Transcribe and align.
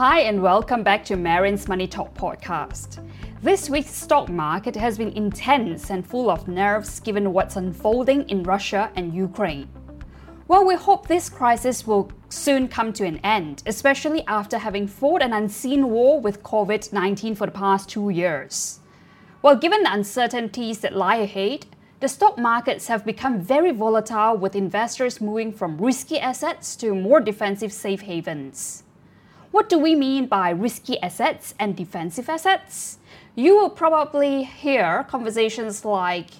Hi, 0.00 0.20
and 0.20 0.40
welcome 0.40 0.82
back 0.82 1.04
to 1.04 1.16
Marion's 1.16 1.68
Money 1.68 1.86
Talk 1.86 2.14
podcast. 2.14 3.06
This 3.42 3.68
week's 3.68 3.90
stock 3.90 4.30
market 4.30 4.74
has 4.74 4.96
been 4.96 5.12
intense 5.12 5.90
and 5.90 6.06
full 6.06 6.30
of 6.30 6.48
nerves 6.48 7.00
given 7.00 7.34
what's 7.34 7.56
unfolding 7.56 8.26
in 8.30 8.42
Russia 8.42 8.90
and 8.96 9.12
Ukraine. 9.12 9.68
Well, 10.48 10.64
we 10.64 10.74
hope 10.74 11.06
this 11.06 11.28
crisis 11.28 11.86
will 11.86 12.10
soon 12.30 12.66
come 12.66 12.94
to 12.94 13.04
an 13.04 13.18
end, 13.18 13.62
especially 13.66 14.24
after 14.26 14.56
having 14.56 14.86
fought 14.86 15.20
an 15.20 15.34
unseen 15.34 15.90
war 15.90 16.18
with 16.18 16.42
COVID 16.42 16.94
19 16.94 17.34
for 17.34 17.44
the 17.44 17.52
past 17.52 17.90
two 17.90 18.08
years. 18.08 18.80
Well, 19.42 19.56
given 19.56 19.82
the 19.82 19.92
uncertainties 19.92 20.78
that 20.78 20.96
lie 20.96 21.16
ahead, 21.16 21.66
the 22.00 22.08
stock 22.08 22.38
markets 22.38 22.86
have 22.86 23.04
become 23.04 23.38
very 23.38 23.70
volatile 23.70 24.38
with 24.38 24.56
investors 24.56 25.20
moving 25.20 25.52
from 25.52 25.76
risky 25.76 26.18
assets 26.18 26.74
to 26.76 26.94
more 26.94 27.20
defensive 27.20 27.70
safe 27.70 28.00
havens. 28.00 28.84
What 29.50 29.68
do 29.68 29.80
we 29.80 29.96
mean 29.96 30.26
by 30.26 30.50
risky 30.50 31.00
assets 31.02 31.54
and 31.58 31.74
defensive 31.74 32.28
assets? 32.28 32.98
You 33.34 33.56
will 33.58 33.70
probably 33.70 34.44
hear 34.44 35.04
conversations 35.08 35.84
like 35.84 36.30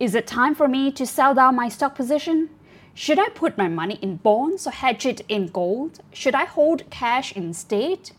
Is 0.00 0.16
it 0.16 0.26
time 0.26 0.56
for 0.56 0.66
me 0.66 0.90
to 0.90 1.06
sell 1.06 1.34
down 1.34 1.54
my 1.54 1.68
stock 1.68 1.94
position? 1.94 2.50
Should 2.94 3.20
I 3.20 3.28
put 3.28 3.56
my 3.56 3.68
money 3.68 4.00
in 4.02 4.16
bonds 4.16 4.66
or 4.66 4.72
hedge 4.72 5.06
it 5.06 5.20
in 5.28 5.46
gold? 5.46 6.00
Should 6.12 6.34
I 6.34 6.46
hold 6.46 6.90
cash 6.90 7.30
instead? 7.36 8.10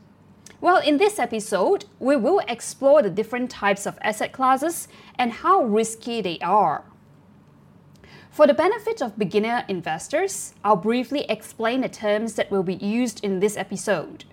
Well, 0.62 0.78
in 0.78 0.98
this 0.98 1.20
episode, 1.20 1.84
we 2.00 2.16
will 2.16 2.40
explore 2.48 3.02
the 3.02 3.10
different 3.10 3.52
types 3.52 3.86
of 3.86 4.00
asset 4.02 4.32
classes 4.32 4.88
and 5.20 5.34
how 5.34 5.64
risky 5.64 6.22
they 6.22 6.40
are. 6.40 6.86
For 8.38 8.46
the 8.46 8.54
benefit 8.54 9.02
of 9.02 9.18
beginner 9.18 9.66
investors, 9.68 10.54
I'll 10.64 10.76
briefly 10.76 11.26
explain 11.28 11.82
the 11.82 11.90
terms 11.90 12.36
that 12.36 12.52
will 12.52 12.62
be 12.62 12.76
used 12.76 13.24
in 13.24 13.40
this 13.40 13.58
episode. 13.58 14.26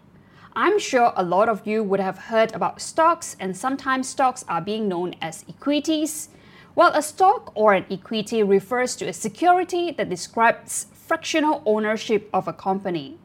I'm 0.54 0.78
sure 0.78 1.14
a 1.16 1.24
lot 1.24 1.48
of 1.48 1.66
you 1.66 1.82
would 1.82 2.00
have 2.00 2.18
heard 2.18 2.52
about 2.52 2.82
stocks, 2.82 3.34
and 3.40 3.56
sometimes 3.56 4.06
stocks 4.06 4.44
are 4.46 4.60
being 4.60 4.88
known 4.88 5.14
as 5.22 5.46
equities. 5.48 6.28
Well, 6.74 6.92
a 6.92 7.00
stock 7.00 7.50
or 7.54 7.72
an 7.72 7.86
equity 7.90 8.42
refers 8.42 8.94
to 8.96 9.08
a 9.08 9.12
security 9.14 9.90
that 9.92 10.10
describes 10.10 10.88
fractional 10.92 11.62
ownership 11.64 12.28
of 12.34 12.46
a 12.46 12.52
company. 12.52 13.16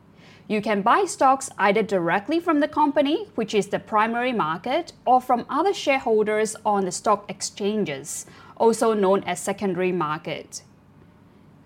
You 0.47 0.61
can 0.61 0.81
buy 0.81 1.03
stocks 1.03 1.49
either 1.57 1.83
directly 1.83 2.39
from 2.39 2.61
the 2.61 2.69
company, 2.69 3.27
which 3.35 3.53
is 3.53 3.67
the 3.67 3.79
primary 3.79 4.31
market, 4.31 4.93
or 5.05 5.19
from 5.19 5.45
other 5.49 5.73
shareholders 5.73 6.55
on 6.65 6.85
the 6.85 6.93
stock 6.93 7.29
exchanges, 7.29 8.25
also 8.55 8.93
known 8.93 9.25
as 9.25 9.41
secondary 9.41 9.91
market. 9.91 10.61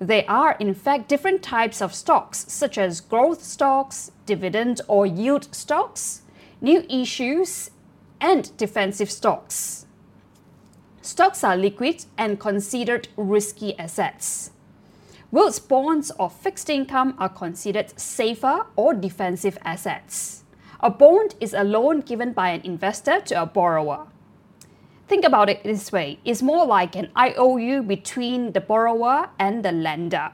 There 0.03 0.25
are, 0.27 0.57
in 0.59 0.73
fact, 0.73 1.07
different 1.07 1.41
types 1.41 1.81
of 1.81 1.95
stocks, 1.95 2.43
such 2.49 2.77
as 2.77 2.99
growth 2.99 3.41
stocks, 3.41 4.11
dividend 4.25 4.81
or 4.89 5.05
yield 5.05 5.47
stocks, 5.55 6.23
new 6.59 6.85
issues, 6.89 7.71
and 8.19 8.51
defensive 8.57 9.09
stocks. 9.09 9.85
Stocks 11.01 11.41
are 11.41 11.55
liquid 11.55 12.03
and 12.17 12.37
considered 12.37 13.07
risky 13.15 13.79
assets. 13.79 14.51
Whilst 15.31 15.69
bonds 15.69 16.11
or 16.19 16.29
fixed 16.29 16.69
income 16.69 17.15
are 17.17 17.29
considered 17.29 17.97
safer 17.97 18.65
or 18.75 18.93
defensive 18.93 19.57
assets. 19.63 20.43
A 20.81 20.89
bond 20.89 21.35
is 21.39 21.53
a 21.53 21.63
loan 21.63 22.01
given 22.01 22.33
by 22.33 22.49
an 22.49 22.61
investor 22.65 23.21
to 23.21 23.41
a 23.41 23.45
borrower. 23.45 24.07
Think 25.07 25.25
about 25.25 25.49
it 25.49 25.63
this 25.63 25.91
way 25.91 26.19
it's 26.23 26.41
more 26.41 26.65
like 26.65 26.95
an 26.95 27.09
IOU 27.17 27.83
between 27.83 28.53
the 28.53 28.61
borrower 28.61 29.29
and 29.37 29.63
the 29.63 29.71
lender. 29.71 30.31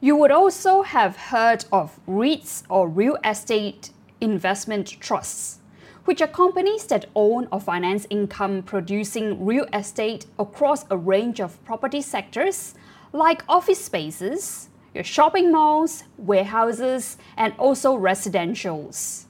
You 0.00 0.14
would 0.16 0.30
also 0.30 0.82
have 0.82 1.16
heard 1.16 1.64
of 1.72 1.98
REITs 2.06 2.64
or 2.68 2.86
real 2.86 3.16
estate 3.24 3.90
investment 4.20 4.88
trusts, 5.00 5.60
which 6.04 6.20
are 6.20 6.28
companies 6.28 6.84
that 6.86 7.06
own 7.14 7.48
or 7.50 7.60
finance 7.60 8.06
income 8.10 8.62
producing 8.62 9.44
real 9.44 9.66
estate 9.72 10.26
across 10.38 10.84
a 10.90 10.96
range 10.96 11.40
of 11.40 11.62
property 11.64 12.02
sectors 12.02 12.74
like 13.12 13.42
office 13.48 13.82
spaces, 13.82 14.68
your 14.94 15.04
shopping 15.04 15.50
malls, 15.50 16.04
warehouses, 16.18 17.16
and 17.36 17.54
also 17.58 17.96
residentials. 17.96 19.24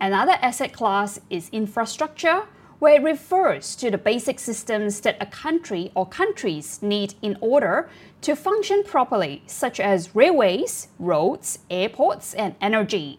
Another 0.00 0.36
asset 0.42 0.74
class 0.74 1.18
is 1.30 1.48
infrastructure 1.50 2.42
where 2.84 2.96
it 2.96 3.02
refers 3.02 3.74
to 3.74 3.90
the 3.90 3.96
basic 3.96 4.38
systems 4.38 5.00
that 5.00 5.16
a 5.18 5.24
country 5.24 5.90
or 5.94 6.06
countries 6.06 6.82
need 6.82 7.14
in 7.22 7.34
order 7.40 7.88
to 8.20 8.36
function 8.36 8.84
properly, 8.84 9.42
such 9.46 9.80
as 9.80 10.14
railways, 10.14 10.88
roads, 10.98 11.60
airports, 11.70 12.34
and 12.34 12.54
energy. 12.60 13.18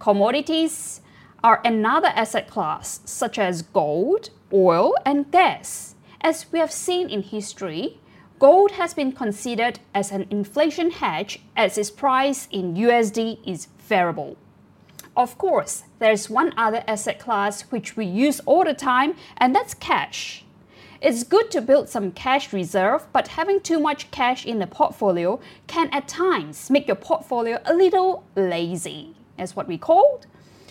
Commodities 0.00 1.02
are 1.44 1.60
another 1.64 2.08
asset 2.16 2.50
class, 2.50 2.98
such 3.04 3.38
as 3.38 3.62
gold, 3.62 4.30
oil, 4.52 4.92
and 5.06 5.30
gas. 5.30 5.94
As 6.20 6.46
we 6.50 6.58
have 6.58 6.72
seen 6.72 7.08
in 7.08 7.22
history, 7.22 8.00
gold 8.40 8.72
has 8.72 8.92
been 8.92 9.12
considered 9.12 9.78
as 9.94 10.10
an 10.10 10.26
inflation 10.30 10.90
hedge 10.90 11.38
as 11.56 11.78
its 11.78 11.92
price 11.92 12.48
in 12.50 12.74
USD 12.74 13.38
is 13.46 13.68
variable. 13.78 14.36
Of 15.16 15.36
course, 15.38 15.84
there's 15.98 16.30
one 16.30 16.54
other 16.56 16.84
asset 16.86 17.18
class 17.18 17.62
which 17.62 17.96
we 17.96 18.04
use 18.04 18.40
all 18.46 18.64
the 18.64 18.74
time, 18.74 19.16
and 19.36 19.54
that's 19.54 19.74
cash. 19.74 20.44
It's 21.00 21.24
good 21.24 21.50
to 21.50 21.60
build 21.60 21.88
some 21.88 22.12
cash 22.12 22.52
reserve, 22.52 23.06
but 23.12 23.28
having 23.28 23.60
too 23.60 23.80
much 23.80 24.10
cash 24.10 24.46
in 24.46 24.58
the 24.60 24.66
portfolio 24.66 25.40
can 25.66 25.88
at 25.92 26.06
times 26.06 26.70
make 26.70 26.86
your 26.86 26.96
portfolio 26.96 27.58
a 27.64 27.74
little 27.74 28.24
lazy, 28.36 29.14
as 29.36 29.56
what 29.56 29.66
we 29.66 29.78
called. 29.78 30.26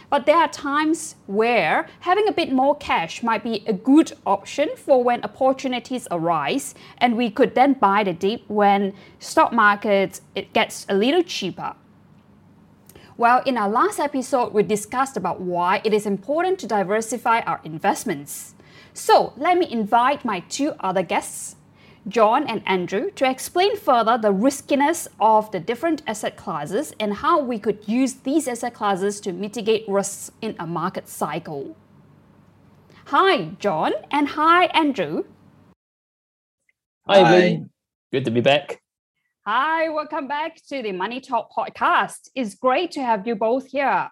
But 0.10 0.26
there 0.26 0.38
are 0.38 0.48
times 0.48 1.16
where 1.28 1.88
having 2.00 2.28
a 2.28 2.32
bit 2.32 2.52
more 2.52 2.76
cash 2.78 3.22
might 3.22 3.44
be 3.44 3.64
a 3.68 3.74
good 3.74 4.14
option 4.26 4.70
for 4.76 5.04
when 5.04 5.24
opportunities 5.24 6.08
arise, 6.10 6.76
and 7.00 7.18
we 7.18 7.30
could 7.30 7.56
then 7.56 7.74
buy 7.74 8.04
the 8.04 8.14
dip 8.14 8.42
when 8.48 8.94
stock 9.20 9.52
market 9.52 10.22
it 10.34 10.54
gets 10.54 10.86
a 10.90 10.96
little 10.96 11.24
cheaper. 11.24 11.76
Well, 13.20 13.44
in 13.46 13.58
our 13.58 13.68
last 13.68 14.00
episode, 14.00 14.54
we 14.54 14.64
discussed 14.64 15.18
about 15.18 15.42
why 15.42 15.82
it 15.84 15.94
is 15.94 16.06
important 16.06 16.58
to 16.60 16.68
diversify 16.68 17.42
our 17.42 17.60
investments. 17.66 18.56
So, 18.94 19.34
let 19.36 19.58
me 19.58 19.70
invite 19.70 20.24
my 20.24 20.40
two 20.48 20.72
other 20.80 21.04
guests, 21.04 21.58
John 22.08 22.48
and 22.48 22.64
Andrew, 22.66 23.12
to 23.12 23.30
explain 23.30 23.76
further 23.76 24.18
the 24.18 24.32
riskiness 24.32 25.10
of 25.20 25.52
the 25.52 25.60
different 25.60 26.02
asset 26.08 26.38
classes 26.38 26.94
and 26.98 27.16
how 27.16 27.42
we 27.42 27.60
could 27.60 27.86
use 27.90 28.14
these 28.24 28.48
asset 28.48 28.74
classes 28.74 29.20
to 29.20 29.34
mitigate 29.34 29.84
risks 29.90 30.32
in 30.42 30.56
a 30.58 30.66
market 30.66 31.10
cycle. 31.10 31.76
Hi, 33.08 33.50
John, 33.60 33.92
and 34.12 34.30
hi, 34.30 34.68
Andrew. 34.68 35.26
Hi, 37.06 37.22
hi. 37.24 37.64
Good 38.14 38.24
to 38.24 38.32
be 38.32 38.40
back. 38.40 38.82
Hi, 39.48 39.88
welcome 39.88 40.28
back 40.28 40.58
to 40.68 40.84
the 40.84 40.92
Money 40.92 41.22
Talk 41.22 41.50
podcast. 41.56 42.30
It's 42.36 42.56
great 42.56 42.92
to 42.92 43.02
have 43.02 43.26
you 43.26 43.36
both 43.36 43.68
here. 43.68 44.10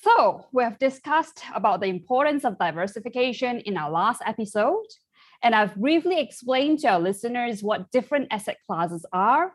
So, 0.00 0.46
we 0.52 0.62
have 0.62 0.78
discussed 0.78 1.42
about 1.56 1.80
the 1.80 1.88
importance 1.88 2.44
of 2.44 2.56
diversification 2.56 3.58
in 3.58 3.76
our 3.76 3.90
last 3.90 4.22
episode, 4.24 4.86
and 5.42 5.56
I've 5.56 5.74
briefly 5.74 6.20
explained 6.20 6.78
to 6.80 6.88
our 6.88 7.00
listeners 7.00 7.64
what 7.64 7.90
different 7.90 8.28
asset 8.30 8.58
classes 8.64 9.04
are. 9.12 9.54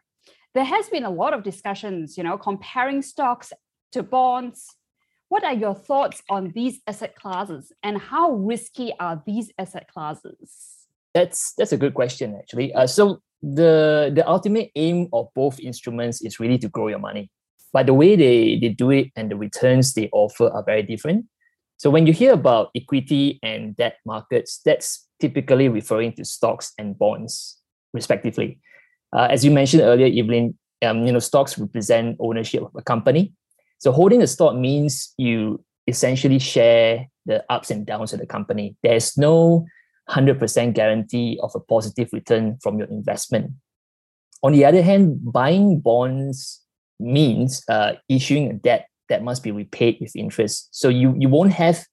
There 0.53 0.66
has 0.66 0.89
been 0.89 1.05
a 1.05 1.09
lot 1.09 1.33
of 1.33 1.44
discussions, 1.44 2.17
you 2.17 2.23
know, 2.23 2.38
comparing 2.38 3.01
stocks 3.01 3.53
to 3.94 4.03
bonds. 4.03 4.67
What 5.29 5.45
are 5.45 5.53
your 5.53 5.75
thoughts 5.75 6.21
on 6.29 6.51
these 6.53 6.81
asset 6.85 7.15
classes 7.15 7.71
and 7.83 7.97
how 7.97 8.33
risky 8.33 8.94
are 9.00 9.23
these 9.25 9.50
asset 9.57 9.88
classes? 9.88 10.85
That's 11.13 11.53
that's 11.53 11.71
a 11.71 11.77
good 11.77 11.94
question 11.94 12.35
actually. 12.38 12.73
Uh, 12.73 12.85
so 12.85 13.21
the 13.44 14.09
the 14.16 14.28
ultimate 14.28 14.72
aim 14.76 15.09
of 15.12 15.28
both 15.36 15.59
instruments 15.59 16.22
is 16.22 16.40
really 16.40 16.58
to 16.59 16.70
grow 16.70 16.88
your 16.88 17.00
money. 17.00 17.30
But 17.74 17.88
the 17.88 17.94
way 17.94 18.16
they, 18.16 18.58
they 18.59 18.70
do 18.70 18.92
it 18.92 19.12
and 19.16 19.30
the 19.30 19.36
returns 19.36 19.94
they 19.94 20.10
offer 20.13 20.50
are 20.50 20.63
very 20.63 20.84
different. 20.84 21.25
So 21.78 21.90
when 21.90 22.07
you 22.07 22.13
hear 22.13 22.34
about 22.34 22.69
equity 22.75 23.40
and 23.44 23.75
debt 23.75 23.98
markets 24.06 24.62
that's 24.63 25.06
typically 25.19 25.68
referring 25.68 26.13
to 26.13 26.24
stocks 26.25 26.72
and 26.78 26.98
bonds 26.98 27.57
respectively. 27.94 28.60
Uh, 29.12 29.28
as 29.30 29.44
you 29.46 29.51
mentioned 29.51 29.84
earlier 29.84 30.07
evelyn 30.07 30.57
um, 30.84 31.06
you 31.06 31.12
know 31.12 31.19
stocks 31.19 31.57
represent 31.57 32.18
ownership 32.19 32.63
of 32.63 32.72
a 32.75 32.81
company. 32.81 33.34
So 33.80 33.92
holding 33.92 34.22
a 34.22 34.28
stock 34.28 34.56
means 34.56 35.13
you 35.18 35.63
essentially 35.88 36.39
share 36.39 37.07
the 37.25 37.44
ups 37.50 37.72
and 37.72 37.86
downs 37.86 38.13
of 38.13 38.19
the 38.19 38.25
company. 38.25 38.75
There's 38.84 39.18
no 39.18 39.66
100% 40.09 40.73
guarantee 40.73 41.39
of 41.41 41.51
a 41.55 41.59
positive 41.59 42.09
return 42.11 42.57
from 42.61 42.77
your 42.77 42.88
investment. 42.88 43.51
On 44.44 44.51
the 44.51 44.65
other 44.65 44.81
hand, 44.81 45.19
buying 45.23 45.79
bonds 45.79 46.61
means 47.00 47.63
uh, 47.69 47.94
issuing 48.09 48.50
a 48.50 48.53
debt 48.53 48.88
that 49.09 49.23
must 49.23 49.44
be 49.44 49.51
repaid 49.51 49.97
with 50.01 50.15
interest. 50.15 50.69
So 50.71 50.89
you, 50.89 51.15
you 51.17 51.29
won't 51.29 51.53
have 51.53 51.85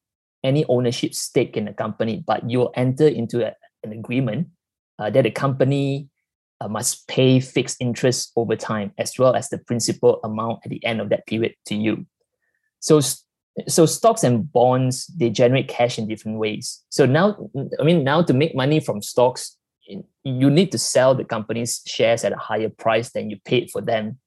any 0.42 0.64
ownership 0.68 1.14
stake 1.14 1.56
in 1.56 1.66
the 1.66 1.72
company, 1.72 2.24
but 2.26 2.48
you'll 2.50 2.72
enter 2.74 3.06
into 3.06 3.46
a, 3.46 3.54
an 3.84 3.92
agreement 3.92 4.48
uh, 4.98 5.10
that 5.10 5.22
the 5.22 5.30
company 5.30 6.08
uh, 6.60 6.68
must 6.68 7.06
pay 7.08 7.40
fixed 7.40 7.76
interest 7.80 8.32
over 8.36 8.56
time, 8.56 8.92
as 8.98 9.18
well 9.18 9.34
as 9.34 9.48
the 9.48 9.58
principal 9.58 10.20
amount 10.24 10.60
at 10.64 10.70
the 10.70 10.84
end 10.84 11.00
of 11.00 11.08
that 11.10 11.26
period 11.26 11.54
to 11.66 11.74
you. 11.74 12.06
So 12.80 13.00
so 13.68 13.86
stocks 13.86 14.24
and 14.24 14.50
bonds 14.52 15.06
they 15.06 15.30
generate 15.30 15.68
cash 15.68 15.98
in 15.98 16.08
different 16.08 16.38
ways. 16.38 16.82
So 16.90 17.06
now 17.06 17.36
I 17.78 17.82
mean 17.82 18.04
now 18.04 18.22
to 18.22 18.32
make 18.32 18.54
money 18.54 18.80
from 18.80 19.02
stocks, 19.02 19.56
you 20.24 20.50
need 20.50 20.72
to 20.72 20.78
sell 20.78 21.14
the 21.14 21.24
company's 21.24 21.82
shares 21.86 22.24
at 22.24 22.32
a 22.32 22.36
higher 22.36 22.68
price 22.68 23.10
than 23.10 23.30
you 23.30 23.38
paid 23.44 23.70
for 23.70 23.80
them 23.80 24.18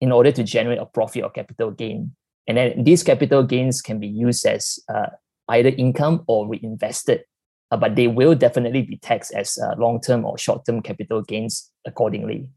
in 0.00 0.12
order 0.12 0.30
to 0.32 0.42
generate 0.42 0.78
a 0.78 0.86
profit 0.86 1.22
or 1.22 1.30
capital 1.30 1.70
gain. 1.70 2.14
And 2.46 2.56
then 2.56 2.84
these 2.84 3.02
capital 3.02 3.42
gains 3.42 3.80
can 3.80 3.98
be 3.98 4.06
used 4.06 4.46
as 4.46 4.78
uh, 4.92 5.06
either 5.48 5.70
income 5.70 6.24
or 6.26 6.48
reinvested, 6.48 7.24
uh, 7.70 7.76
but 7.76 7.96
they 7.96 8.08
will 8.08 8.34
definitely 8.34 8.82
be 8.82 8.98
taxed 8.98 9.32
as 9.34 9.58
uh, 9.58 9.74
long-term 9.78 10.24
or 10.24 10.38
short-term 10.38 10.82
capital 10.82 11.22
gains 11.22 11.70
accordingly. 11.86 12.48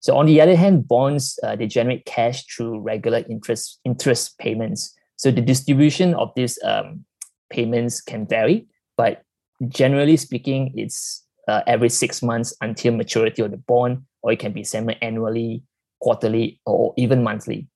So 0.00 0.16
on 0.16 0.26
the 0.26 0.40
other 0.40 0.56
hand, 0.56 0.86
bonds 0.86 1.38
uh, 1.42 1.56
they 1.56 1.66
generate 1.66 2.04
cash 2.04 2.46
through 2.46 2.80
regular 2.80 3.24
interest 3.28 3.80
interest 3.84 4.38
payments. 4.38 4.94
So 5.16 5.30
the 5.30 5.40
distribution 5.40 6.14
of 6.14 6.32
these 6.36 6.58
um, 6.62 7.04
payments 7.50 8.00
can 8.00 8.26
vary, 8.26 8.66
but 8.96 9.22
generally 9.68 10.16
speaking, 10.16 10.72
it's 10.74 11.24
uh, 11.48 11.62
every 11.66 11.88
six 11.88 12.22
months 12.22 12.54
until 12.60 12.94
maturity 12.94 13.42
of 13.42 13.50
the 13.50 13.56
bond, 13.56 14.02
or 14.22 14.32
it 14.32 14.38
can 14.38 14.52
be 14.52 14.64
semi-annually, 14.64 15.62
quarterly, 16.00 16.60
or 16.66 16.92
even 16.96 17.22
monthly. 17.22 17.68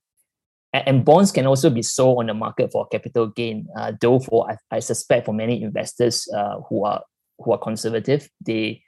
And, 0.72 1.04
bonds 1.04 1.32
can 1.32 1.46
also 1.46 1.68
be 1.68 1.82
sold 1.82 2.18
on 2.18 2.26
the 2.26 2.34
market 2.34 2.70
for 2.70 2.86
capital 2.86 3.26
gain. 3.26 3.66
Uh, 3.76 3.92
though 4.00 4.20
for 4.20 4.48
I, 4.50 4.76
I, 4.76 4.78
suspect 4.78 5.26
for 5.26 5.32
many 5.32 5.60
investors 5.62 6.28
uh, 6.32 6.60
who 6.68 6.84
are 6.84 7.02
who 7.38 7.52
are 7.52 7.58
conservative, 7.58 8.28
the 8.40 8.80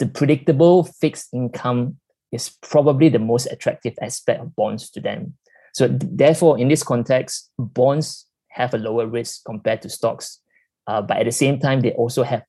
the 0.00 0.06
predictable 0.06 0.84
fixed 0.84 1.32
income 1.32 1.96
is 2.32 2.56
probably 2.62 3.08
the 3.08 3.18
most 3.18 3.46
attractive 3.46 3.94
aspect 4.00 4.40
of 4.40 4.56
bonds 4.56 4.90
to 4.90 5.00
them. 5.00 5.34
So 5.72 5.88
therefore, 5.88 6.58
in 6.58 6.68
this 6.68 6.82
context, 6.82 7.50
bonds 7.58 8.26
have 8.48 8.74
a 8.74 8.78
lower 8.78 9.06
risk 9.06 9.44
compared 9.44 9.82
to 9.82 9.88
stocks, 9.88 10.40
uh, 10.86 11.02
but 11.02 11.18
at 11.18 11.26
the 11.26 11.32
same 11.32 11.58
time, 11.58 11.80
they 11.80 11.92
also 11.92 12.22
have 12.22 12.42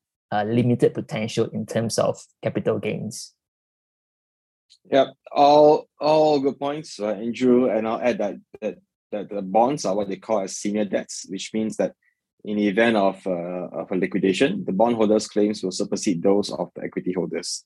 limited 0.46 0.94
potential 0.94 1.46
in 1.52 1.66
terms 1.66 1.98
of 1.98 2.18
capital 2.42 2.78
gains. 2.78 3.34
Yeah, 4.90 5.08
all 5.30 5.88
all 6.00 6.40
good 6.40 6.58
points, 6.58 6.98
uh, 6.98 7.08
Andrew. 7.08 7.70
And 7.70 7.86
I'll 7.86 8.00
add 8.00 8.18
that, 8.18 8.36
that 8.60 8.78
that 9.12 9.28
the 9.28 9.42
bonds 9.42 9.84
are 9.84 9.94
what 9.94 10.08
they 10.08 10.16
call 10.16 10.40
as 10.40 10.56
senior 10.56 10.84
debts, 10.84 11.26
which 11.28 11.52
means 11.54 11.76
that 11.76 11.94
in 12.44 12.56
the 12.56 12.66
event 12.66 12.96
of, 12.96 13.24
uh, 13.26 13.68
of 13.70 13.92
a 13.92 13.94
liquidation, 13.94 14.64
the 14.64 14.72
bondholders' 14.72 15.28
claims 15.28 15.62
will 15.62 15.70
supersede 15.70 16.22
those 16.22 16.50
of 16.50 16.70
the 16.74 16.82
equity 16.82 17.12
holders. 17.12 17.64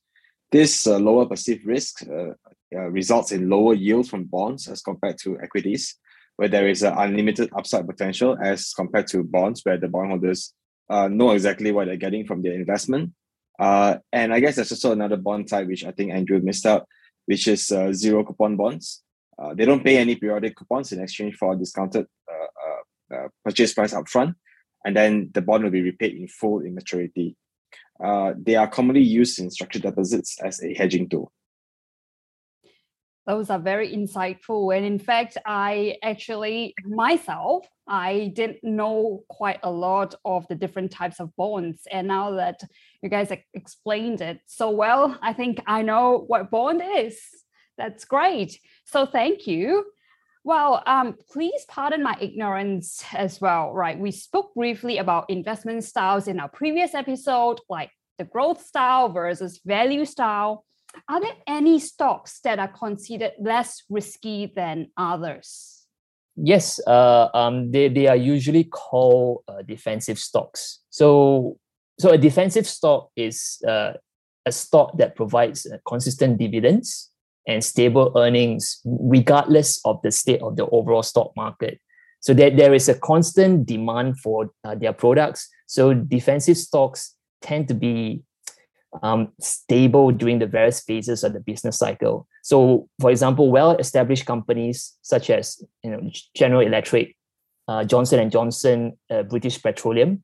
This 0.53 0.87
uh, 0.87 0.99
lower 0.99 1.27
perceived 1.27 1.67
risk 1.67 2.03
uh, 2.09 2.31
uh, 2.75 2.89
results 2.91 3.33
in 3.33 3.49
lower 3.49 3.75
yields 3.75 4.09
from 4.09 4.25
bonds 4.25 4.69
as 4.69 4.81
compared 4.81 5.19
to 5.19 5.39
equities, 5.41 5.97
where 6.37 6.49
there 6.49 6.69
is 6.69 6.83
an 6.83 6.95
unlimited 6.97 7.51
upside 7.57 7.87
potential 7.87 8.37
as 8.41 8.73
compared 8.73 9.09
to 9.09 9.25
bonds, 9.25 9.63
where 9.65 9.77
the 9.77 9.89
bondholders 9.89 10.53
uh, 10.89 11.09
know 11.09 11.33
exactly 11.33 11.73
what 11.73 11.87
they're 11.87 11.97
getting 11.97 12.27
from 12.27 12.43
their 12.43 12.55
investment. 12.55 13.13
And 13.59 14.33
I 14.33 14.39
guess 14.41 14.57
there's 14.57 14.71
also 14.71 14.93
another 14.93 15.17
bond 15.17 15.49
type 15.49 15.67
which 15.67 15.85
I 15.85 15.91
think 15.91 16.13
Andrew 16.13 16.41
missed 16.41 16.67
out, 16.67 16.87
which 17.25 17.49
is 17.49 17.67
zero 17.93 18.23
coupon 18.23 18.57
bonds. 18.57 19.03
They 19.55 19.65
don't 19.65 19.83
pay 19.83 19.97
any 19.97 20.15
periodic 20.15 20.57
coupons 20.57 20.93
in 20.93 21.01
exchange 21.01 21.37
for 21.37 21.55
a 21.55 21.57
discounted 21.57 22.07
purchase 23.45 23.75
price 23.75 23.95
upfront, 23.95 24.35
and 24.85 24.95
then 24.95 25.31
the 25.33 25.41
bond 25.41 25.65
will 25.65 25.71
be 25.71 25.83
repaid 25.83 26.15
in 26.15 26.29
full 26.29 26.61
in 26.61 26.75
maturity. 26.75 27.37
Uh, 28.03 28.35
they 28.37 28.57
are 28.57 28.69
commonly 28.69 29.03
used 29.03 29.39
in 29.39 29.51
structured 29.51 29.83
deposits 29.83 30.39
as 30.43 30.63
a 30.63 30.75
hedging 30.75 31.09
tool. 31.09 31.33
Those 33.27 33.51
are 33.51 33.59
very 33.59 33.93
insightful. 33.93 34.77
And 34.77 34.87
in 34.87 35.01
fact, 35.01 35.37
I 35.45 35.97
actually 36.03 36.75
myself, 36.85 37.67
I 37.89 38.33
didn't 38.35 38.63
know 38.63 39.25
quite 39.29 39.59
a 39.65 39.71
lot 39.71 40.15
of 40.25 40.47
the 40.47 40.55
different 40.55 40.93
types 40.93 41.19
of 41.19 41.35
bonds. 41.35 41.89
And 41.91 42.07
now 42.07 42.33
that 42.33 42.61
you 43.03 43.09
guys 43.09 43.33
explained 43.53 44.21
it 44.21 44.41
so 44.47 44.71
well, 44.71 45.19
I 45.23 45.33
think 45.33 45.61
I 45.67 45.83
know 45.83 46.25
what 46.29 46.53
bond 46.53 46.83
is. 46.85 47.19
That's 47.77 48.05
great. 48.05 48.61
So 48.85 49.07
thank 49.07 49.47
you. 49.49 49.87
Well, 50.47 50.81
um, 50.87 51.17
please 51.29 51.65
pardon 51.67 52.05
my 52.05 52.17
ignorance 52.21 53.05
as 53.13 53.41
well, 53.41 53.73
right? 53.73 53.99
We 53.99 54.13
spoke 54.13 54.55
briefly 54.55 54.99
about 54.99 55.29
investment 55.29 55.83
styles 55.83 56.29
in 56.29 56.39
our 56.39 56.49
previous 56.49 56.95
episode, 56.95 57.59
like 57.69 57.91
the 58.17 58.27
growth 58.27 58.65
style 58.65 59.09
versus 59.09 59.61
value 59.67 60.05
style. 60.05 60.65
Are 61.09 61.21
there 61.21 61.35
any 61.49 61.81
stocks 61.81 62.39
that 62.45 62.61
are 62.61 62.69
considered 62.69 63.33
less 63.41 63.83
risky 63.91 64.53
than 64.55 64.93
others? 64.97 65.85
Yes, 66.37 66.79
uh, 66.87 67.29
um, 67.35 67.73
they, 67.73 67.89
they 67.89 68.07
are 68.07 68.15
usually 68.15 68.63
called 68.63 69.43
uh, 69.49 69.63
defensive 69.63 70.17
stocks. 70.17 70.79
So, 70.91 71.59
so 71.99 72.11
a 72.11 72.19
defensive 72.19 72.69
stock 72.69 73.11
is 73.17 73.61
uh, 73.67 73.95
a 74.47 74.53
stock 74.53 74.97
that 74.99 75.17
provides 75.17 75.67
uh, 75.67 75.79
consistent 75.85 76.39
dividends 76.39 77.11
and 77.47 77.63
stable 77.63 78.13
earnings 78.17 78.81
regardless 78.85 79.81
of 79.85 80.01
the 80.03 80.11
state 80.11 80.43
of 80.43 80.57
the 80.57 80.67
overall 80.67 81.03
stock 81.03 81.33
market. 81.37 81.81
So 82.21 82.35
that 82.35 82.57
there 82.57 82.75
is 82.75 82.89
a 82.89 82.95
constant 82.95 83.67
demand 83.67 84.19
for 84.19 84.51
uh, 84.65 84.75
their 84.75 84.93
products. 84.93 85.49
So 85.67 85.95
defensive 85.95 86.57
stocks 86.57 87.15
tend 87.41 87.69
to 87.69 87.75
be 87.75 88.23
um, 89.03 89.33
stable 89.41 90.11
during 90.11 90.39
the 90.39 90.47
various 90.47 90.81
phases 90.81 91.23
of 91.25 91.33
the 91.33 91.41
business 91.41 91.79
cycle. 91.79 92.27
So, 92.43 92.89
for 93.01 93.11
example, 93.11 93.51
well-established 93.51 94.27
companies 94.27 94.97
such 95.03 95.31
as 95.31 95.63
you 95.83 95.91
know 95.91 96.11
General 96.35 96.63
Electric, 96.63 97.17
uh, 97.69 97.85
Johnson 97.85 98.21
and 98.21 98.31
Johnson, 98.31 98.99
uh, 99.11 99.23
British 99.25 99.63
Petroleum, 99.63 100.23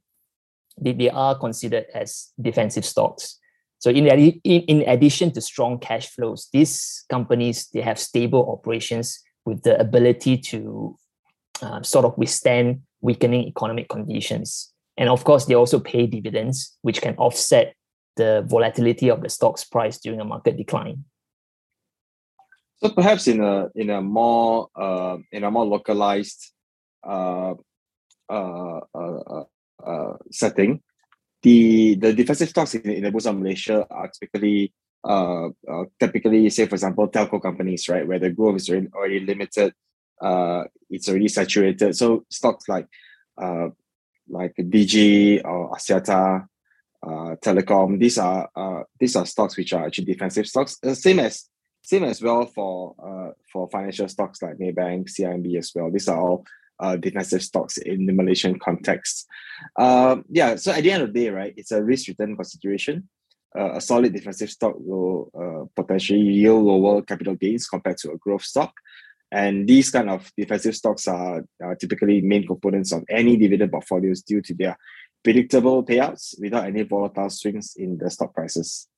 they, 0.80 0.92
they 0.92 1.10
are 1.10 1.38
considered 1.38 1.86
as 1.94 2.32
defensive 2.40 2.84
stocks. 2.84 3.38
So, 3.82 3.90
in, 3.90 4.06
in, 4.06 4.40
in 4.44 4.88
addition 4.88 5.32
to 5.32 5.40
strong 5.40 5.80
cash 5.80 6.08
flows, 6.08 6.48
these 6.52 7.04
companies 7.10 7.66
they 7.74 7.80
have 7.80 7.98
stable 7.98 8.48
operations 8.48 9.20
with 9.44 9.64
the 9.64 9.76
ability 9.80 10.38
to 10.38 10.96
uh, 11.62 11.82
sort 11.82 12.04
of 12.04 12.16
withstand 12.16 12.82
weakening 13.00 13.48
economic 13.48 13.88
conditions. 13.88 14.72
And 14.96 15.08
of 15.08 15.24
course, 15.24 15.46
they 15.46 15.54
also 15.54 15.80
pay 15.80 16.06
dividends, 16.06 16.78
which 16.82 17.02
can 17.02 17.16
offset 17.16 17.74
the 18.14 18.44
volatility 18.46 19.08
of 19.08 19.20
the 19.20 19.28
stock's 19.28 19.64
price 19.64 19.98
during 19.98 20.20
a 20.20 20.24
market 20.24 20.56
decline. 20.56 21.02
So 22.76 22.90
perhaps 22.90 23.26
in 23.26 23.42
a 23.42 23.66
in 23.74 23.90
a 23.90 24.00
more 24.00 24.68
uh, 24.76 25.16
in 25.32 25.42
a 25.42 25.50
more 25.50 25.66
localized 25.66 26.52
uh, 27.02 27.54
uh, 28.30 28.80
uh, 28.94 29.18
uh, 29.26 29.44
uh 29.84 30.16
setting, 30.30 30.80
the 31.42 31.94
the 31.96 32.12
defensive 32.12 32.48
stocks 32.48 32.74
in, 32.74 32.88
in 32.90 33.02
the 33.02 33.10
Bursa 33.10 33.36
Malaysia 33.36 33.86
are 33.90 34.08
typically 34.08 34.72
uh, 35.04 35.48
uh, 35.68 35.84
typically 35.98 36.48
say 36.50 36.66
for 36.66 36.76
example 36.76 37.08
telco 37.08 37.42
companies 37.42 37.88
right 37.88 38.06
where 38.06 38.18
the 38.18 38.30
growth 38.30 38.56
is 38.56 38.70
already, 38.70 38.88
already 38.94 39.20
limited, 39.20 39.74
uh, 40.20 40.64
it's 40.90 41.08
already 41.08 41.28
saturated. 41.28 41.96
So 41.96 42.24
stocks 42.30 42.68
like 42.68 42.88
uh, 43.40 43.68
like 44.28 44.54
Digi 44.56 45.44
or 45.44 45.72
Axiata 45.72 46.46
uh, 47.02 47.36
telecom. 47.42 47.98
These 47.98 48.18
are 48.18 48.48
uh, 48.54 48.82
these 48.98 49.16
are 49.16 49.26
stocks 49.26 49.56
which 49.56 49.72
are 49.72 49.86
actually 49.86 50.04
defensive 50.06 50.46
stocks. 50.46 50.78
Uh, 50.84 50.94
same 50.94 51.18
as 51.18 51.48
same 51.82 52.04
as 52.04 52.22
well 52.22 52.46
for 52.46 52.94
uh, 53.02 53.32
for 53.52 53.68
financial 53.68 54.08
stocks 54.08 54.40
like 54.42 54.58
Maybank, 54.58 55.10
CIMB 55.10 55.58
as 55.58 55.72
well. 55.74 55.90
These 55.90 56.08
are 56.08 56.20
all 56.20 56.44
uh, 56.82 56.96
defensive 56.96 57.42
stocks 57.42 57.78
in 57.78 58.06
the 58.06 58.12
Malaysian 58.12 58.58
context. 58.58 59.26
Uh, 59.78 60.16
yeah. 60.28 60.56
So 60.56 60.72
at 60.72 60.82
the 60.82 60.90
end 60.90 61.02
of 61.04 61.12
the 61.12 61.20
day, 61.20 61.30
right, 61.30 61.54
it's 61.56 61.70
a 61.72 61.82
risk 61.82 62.08
return 62.08 62.36
consideration. 62.36 63.08
Uh, 63.58 63.72
a 63.74 63.80
solid 63.80 64.12
defensive 64.12 64.50
stock 64.50 64.74
will 64.78 65.30
uh, 65.38 65.64
potentially 65.80 66.20
yield 66.20 66.64
lower 66.64 67.02
capital 67.02 67.34
gains 67.34 67.68
compared 67.68 67.98
to 67.98 68.10
a 68.12 68.18
growth 68.18 68.42
stock. 68.42 68.72
And 69.30 69.66
these 69.66 69.90
kind 69.90 70.10
of 70.10 70.30
defensive 70.36 70.76
stocks 70.76 71.08
are, 71.08 71.44
are 71.62 71.76
typically 71.76 72.20
main 72.20 72.46
components 72.46 72.92
of 72.92 73.02
any 73.08 73.36
dividend 73.36 73.70
portfolios 73.70 74.22
due 74.22 74.42
to 74.42 74.54
their 74.54 74.76
predictable 75.22 75.84
payouts 75.84 76.34
without 76.40 76.66
any 76.66 76.82
volatile 76.82 77.30
swings 77.30 77.74
in 77.76 77.96
the 77.96 78.10
stock 78.10 78.34
prices. 78.34 78.88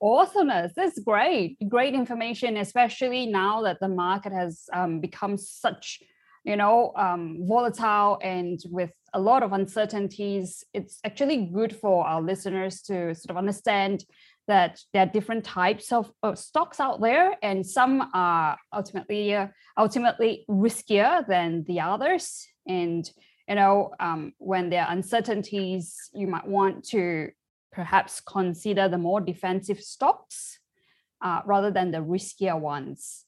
Awesomeness. 0.00 0.72
That's 0.76 0.98
great. 0.98 1.56
Great 1.68 1.94
information, 1.94 2.56
especially 2.56 3.26
now 3.26 3.62
that 3.62 3.80
the 3.80 3.88
market 3.88 4.32
has 4.32 4.64
um, 4.72 5.00
become 5.00 5.38
such, 5.38 6.02
you 6.44 6.56
know, 6.56 6.92
um, 6.94 7.38
volatile 7.40 8.18
and 8.22 8.60
with 8.70 8.90
a 9.14 9.20
lot 9.20 9.42
of 9.42 9.52
uncertainties. 9.52 10.64
It's 10.74 10.98
actually 11.04 11.46
good 11.46 11.74
for 11.74 12.06
our 12.06 12.20
listeners 12.20 12.82
to 12.82 13.14
sort 13.14 13.30
of 13.30 13.36
understand 13.36 14.04
that 14.46 14.78
there 14.92 15.02
are 15.02 15.06
different 15.06 15.44
types 15.44 15.90
of, 15.90 16.10
of 16.22 16.38
stocks 16.38 16.78
out 16.78 17.00
there, 17.00 17.34
and 17.42 17.66
some 17.66 18.10
are 18.12 18.58
ultimately 18.72 19.34
uh, 19.34 19.48
ultimately 19.78 20.44
riskier 20.50 21.26
than 21.26 21.64
the 21.64 21.80
others. 21.80 22.46
And 22.66 23.10
you 23.48 23.54
know, 23.54 23.94
um, 24.00 24.32
when 24.38 24.70
there 24.70 24.84
are 24.84 24.92
uncertainties, 24.92 26.10
you 26.12 26.26
might 26.26 26.46
want 26.46 26.84
to 26.88 27.30
perhaps 27.72 28.20
consider 28.20 28.88
the 28.88 28.98
more 28.98 29.20
defensive 29.20 29.80
stocks 29.80 30.58
uh, 31.22 31.40
rather 31.46 31.70
than 31.70 31.90
the 31.90 31.98
riskier 31.98 32.58
ones. 32.58 33.24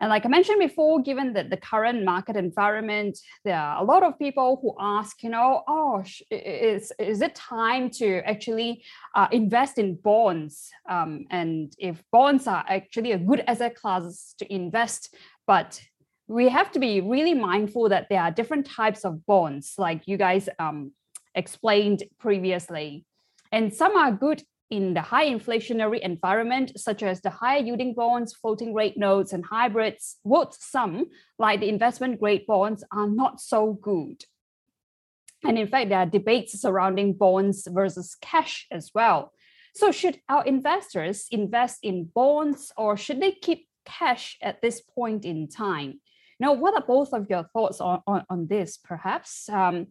And 0.00 0.10
like 0.10 0.24
I 0.24 0.28
mentioned 0.28 0.60
before, 0.60 1.02
given 1.02 1.32
that 1.32 1.50
the 1.50 1.56
current 1.56 2.04
market 2.04 2.36
environment, 2.36 3.18
there 3.44 3.58
are 3.58 3.82
a 3.82 3.84
lot 3.84 4.02
of 4.02 4.18
people 4.18 4.58
who 4.62 4.74
ask, 4.78 5.22
you 5.22 5.30
know, 5.30 5.62
oh, 5.66 6.04
is, 6.30 6.92
is 6.98 7.20
it 7.20 7.34
time 7.34 7.90
to 7.90 8.18
actually 8.28 8.84
uh, 9.16 9.26
invest 9.32 9.78
in 9.78 9.96
bonds? 9.96 10.70
Um, 10.88 11.26
and 11.30 11.72
if 11.78 12.02
bonds 12.12 12.46
are 12.46 12.64
actually 12.68 13.12
a 13.12 13.18
good 13.18 13.42
asset 13.48 13.74
class 13.74 14.34
to 14.38 14.52
invest, 14.52 15.14
but 15.46 15.80
we 16.28 16.48
have 16.48 16.70
to 16.72 16.78
be 16.78 17.00
really 17.00 17.34
mindful 17.34 17.88
that 17.88 18.06
there 18.08 18.20
are 18.20 18.30
different 18.30 18.66
types 18.66 19.04
of 19.04 19.24
bonds, 19.26 19.74
like 19.78 20.06
you 20.06 20.16
guys 20.16 20.48
um, 20.58 20.92
explained 21.34 22.04
previously. 22.20 23.04
And 23.50 23.74
some 23.74 23.96
are 23.96 24.12
good 24.12 24.42
in 24.70 24.94
the 24.94 25.00
high 25.00 25.26
inflationary 25.26 26.00
environment, 26.00 26.78
such 26.78 27.02
as 27.02 27.20
the 27.20 27.30
higher 27.30 27.60
yielding 27.60 27.94
bonds, 27.94 28.34
floating 28.34 28.74
rate 28.74 28.98
notes, 28.98 29.32
and 29.32 29.44
hybrids, 29.44 30.16
while 30.22 30.50
some, 30.52 31.06
like 31.38 31.60
the 31.60 31.68
investment 31.68 32.20
grade 32.20 32.46
bonds, 32.46 32.84
are 32.92 33.08
not 33.08 33.40
so 33.40 33.72
good. 33.72 34.24
And 35.44 35.58
in 35.58 35.68
fact, 35.68 35.88
there 35.88 36.00
are 36.00 36.06
debates 36.06 36.60
surrounding 36.60 37.14
bonds 37.14 37.66
versus 37.70 38.16
cash 38.20 38.66
as 38.70 38.90
well. 38.94 39.32
So, 39.74 39.92
should 39.92 40.20
our 40.28 40.44
investors 40.44 41.26
invest 41.30 41.78
in 41.82 42.10
bonds 42.14 42.72
or 42.76 42.96
should 42.96 43.22
they 43.22 43.32
keep 43.32 43.68
cash 43.84 44.36
at 44.42 44.60
this 44.60 44.80
point 44.80 45.24
in 45.24 45.48
time? 45.48 46.00
Now, 46.40 46.52
what 46.52 46.74
are 46.74 46.84
both 46.86 47.12
of 47.12 47.28
your 47.30 47.44
thoughts 47.52 47.80
on, 47.80 48.02
on, 48.06 48.24
on 48.28 48.46
this, 48.48 48.76
perhaps? 48.76 49.48
Um, 49.48 49.88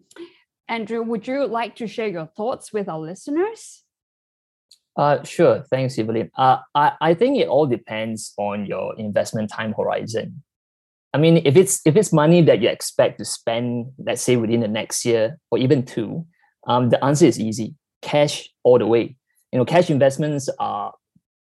Andrew, 0.67 1.01
would 1.01 1.27
you 1.27 1.45
like 1.45 1.77
to 1.77 1.87
share 1.87 2.07
your 2.07 2.25
thoughts 2.25 2.73
with 2.73 2.89
our 2.89 2.99
listeners? 2.99 3.83
Uh, 4.97 5.23
sure. 5.23 5.63
Thanks, 5.69 5.97
Evelyn. 5.99 6.31
Uh, 6.37 6.57
I, 6.73 6.93
I 6.99 7.13
think 7.13 7.37
it 7.37 7.47
all 7.47 7.67
depends 7.67 8.33
on 8.37 8.65
your 8.65 8.97
investment 8.97 9.51
time 9.51 9.73
horizon. 9.77 10.43
I 11.13 11.19
mean, 11.19 11.37
if 11.45 11.55
it's 11.55 11.81
if 11.85 11.95
it's 11.95 12.11
money 12.11 12.41
that 12.41 12.61
you 12.61 12.69
expect 12.69 13.19
to 13.19 13.25
spend, 13.25 13.91
let's 13.99 14.21
say 14.21 14.35
within 14.35 14.59
the 14.61 14.67
next 14.67 15.05
year 15.05 15.39
or 15.51 15.59
even 15.59 15.85
two, 15.85 16.25
um, 16.67 16.89
the 16.89 17.03
answer 17.03 17.25
is 17.25 17.39
easy: 17.39 17.75
cash 18.01 18.49
all 18.63 18.79
the 18.79 18.87
way. 18.87 19.15
You 19.51 19.59
know, 19.59 19.65
cash 19.65 19.89
investments 19.89 20.49
are 20.59 20.93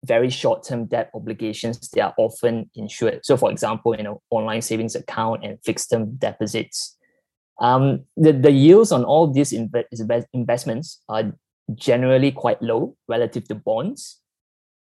very 0.04 0.28
short-term 0.28 0.86
debt 0.86 1.10
obligations. 1.14 1.88
They 1.90 2.00
are 2.00 2.14
often 2.18 2.70
insured. 2.74 3.24
So, 3.24 3.36
for 3.36 3.50
example, 3.50 3.96
you 3.96 4.02
know, 4.02 4.22
online 4.30 4.62
savings 4.62 4.94
account 4.94 5.44
and 5.44 5.58
fixed-term 5.64 6.16
deposits. 6.16 6.96
Um, 7.60 8.04
the, 8.16 8.32
the 8.32 8.50
yields 8.50 8.92
on 8.92 9.04
all 9.04 9.32
these 9.32 9.52
inv- 9.52 10.26
investments 10.34 11.02
are 11.08 11.32
generally 11.74 12.32
quite 12.32 12.62
low 12.62 12.96
relative 13.08 13.46
to 13.48 13.54
bonds. 13.54 14.20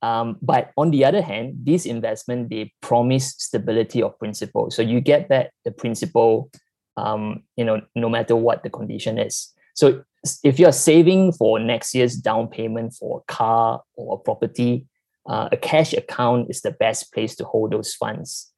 Um, 0.01 0.39
but 0.43 0.73
on 0.77 0.91
the 0.91 1.05
other 1.05 1.23
hand, 1.23 1.59
these 1.63 1.87
investment 1.87 2.51
they 2.51 2.73
promise 2.81 3.35
stability 3.39 4.03
of 4.03 4.19
principal. 4.19 4.71
So 4.71 4.83
you 4.83 5.01
get 5.01 5.29
back 5.29 5.53
the 5.65 5.71
principal, 5.71 6.51
um, 6.97 7.45
you 7.57 7.65
know, 7.65 7.83
no 7.95 8.09
matter 8.09 8.35
what 8.35 8.65
the 8.65 8.71
condition 8.71 9.19
is. 9.19 9.53
So 9.75 10.03
if 10.43 10.59
you're 10.59 10.73
saving 10.73 11.33
for 11.33 11.59
next 11.59 11.95
year's 11.95 12.17
down 12.17 12.49
payment 12.49 12.95
for 12.95 13.23
a 13.23 13.33
car 13.33 13.83
or 13.95 14.17
a 14.17 14.19
property, 14.19 14.87
uh, 15.27 15.49
a 15.53 15.57
cash 15.57 15.93
account 15.93 16.51
is 16.51 16.63
the 16.63 16.73
best 16.73 17.13
place 17.13 17.37
to 17.37 17.45
hold 17.45 17.73
those 17.73 17.95
funds. 17.95 18.53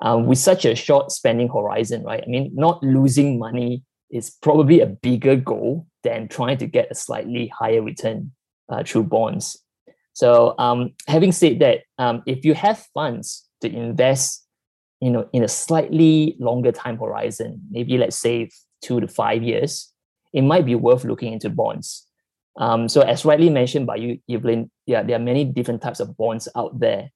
Um, 0.00 0.26
with 0.26 0.38
such 0.38 0.64
a 0.64 0.74
short 0.74 1.12
spending 1.12 1.48
horizon, 1.48 2.02
right? 2.02 2.22
I 2.22 2.28
mean, 2.28 2.50
not 2.54 2.82
losing 2.82 3.38
money 3.38 3.82
is 4.14 4.30
probably 4.30 4.80
a 4.80 4.86
bigger 4.86 5.34
goal 5.34 5.86
than 6.04 6.28
trying 6.28 6.56
to 6.58 6.66
get 6.66 6.90
a 6.90 6.94
slightly 6.94 7.48
higher 7.48 7.82
return 7.82 8.30
uh, 8.68 8.84
through 8.84 9.02
bonds. 9.02 9.58
So, 10.12 10.54
um, 10.58 10.94
having 11.08 11.32
said 11.32 11.58
that, 11.58 11.80
um, 11.98 12.22
if 12.24 12.44
you 12.44 12.54
have 12.54 12.86
funds 12.94 13.48
to 13.60 13.68
invest, 13.68 14.46
you 15.00 15.10
know, 15.10 15.28
in 15.32 15.42
a 15.42 15.48
slightly 15.48 16.36
longer 16.38 16.70
time 16.70 16.96
horizon, 16.96 17.60
maybe 17.70 17.98
let's 17.98 18.16
say 18.16 18.50
two 18.80 19.00
to 19.00 19.08
five 19.08 19.42
years, 19.42 19.92
it 20.32 20.42
might 20.42 20.64
be 20.64 20.76
worth 20.76 21.04
looking 21.04 21.32
into 21.32 21.50
bonds. 21.50 22.06
Um, 22.56 22.88
so, 22.88 23.00
as 23.00 23.24
rightly 23.24 23.50
mentioned 23.50 23.88
by 23.88 23.96
you, 23.96 24.20
Evelyn, 24.30 24.70
yeah, 24.86 25.02
there 25.02 25.16
are 25.16 25.22
many 25.22 25.44
different 25.44 25.82
types 25.82 25.98
of 25.98 26.16
bonds 26.16 26.46
out 26.56 26.78
there. 26.78 27.10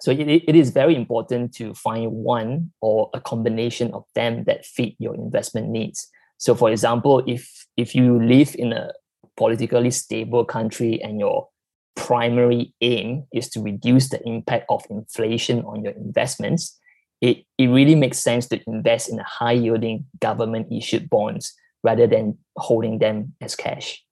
So 0.00 0.10
it, 0.10 0.28
it 0.28 0.54
is 0.54 0.70
very 0.70 0.94
important 0.94 1.54
to 1.54 1.74
find 1.74 2.10
one 2.12 2.72
or 2.80 3.10
a 3.14 3.20
combination 3.20 3.92
of 3.94 4.04
them 4.14 4.44
that 4.44 4.66
fit 4.66 4.94
your 4.98 5.14
investment 5.14 5.68
needs. 5.68 6.08
So, 6.38 6.54
for 6.54 6.70
example, 6.70 7.22
if 7.26 7.66
if 7.76 7.94
you 7.94 8.22
live 8.22 8.54
in 8.58 8.72
a 8.72 8.92
politically 9.36 9.90
stable 9.90 10.44
country 10.44 11.00
and 11.02 11.18
your 11.18 11.48
primary 11.94 12.74
aim 12.82 13.24
is 13.32 13.48
to 13.50 13.60
reduce 13.60 14.10
the 14.10 14.22
impact 14.28 14.66
of 14.68 14.84
inflation 14.90 15.64
on 15.64 15.82
your 15.82 15.92
investments, 15.94 16.78
it, 17.20 17.44
it 17.58 17.68
really 17.68 17.94
makes 17.94 18.18
sense 18.18 18.46
to 18.48 18.60
invest 18.66 19.08
in 19.08 19.18
a 19.18 19.24
high 19.24 19.52
yielding 19.52 20.06
government 20.20 20.70
issued 20.70 21.08
bonds 21.08 21.54
rather 21.82 22.06
than 22.06 22.36
holding 22.56 22.98
them 22.98 23.34
as 23.40 23.56
cash. 23.56 24.04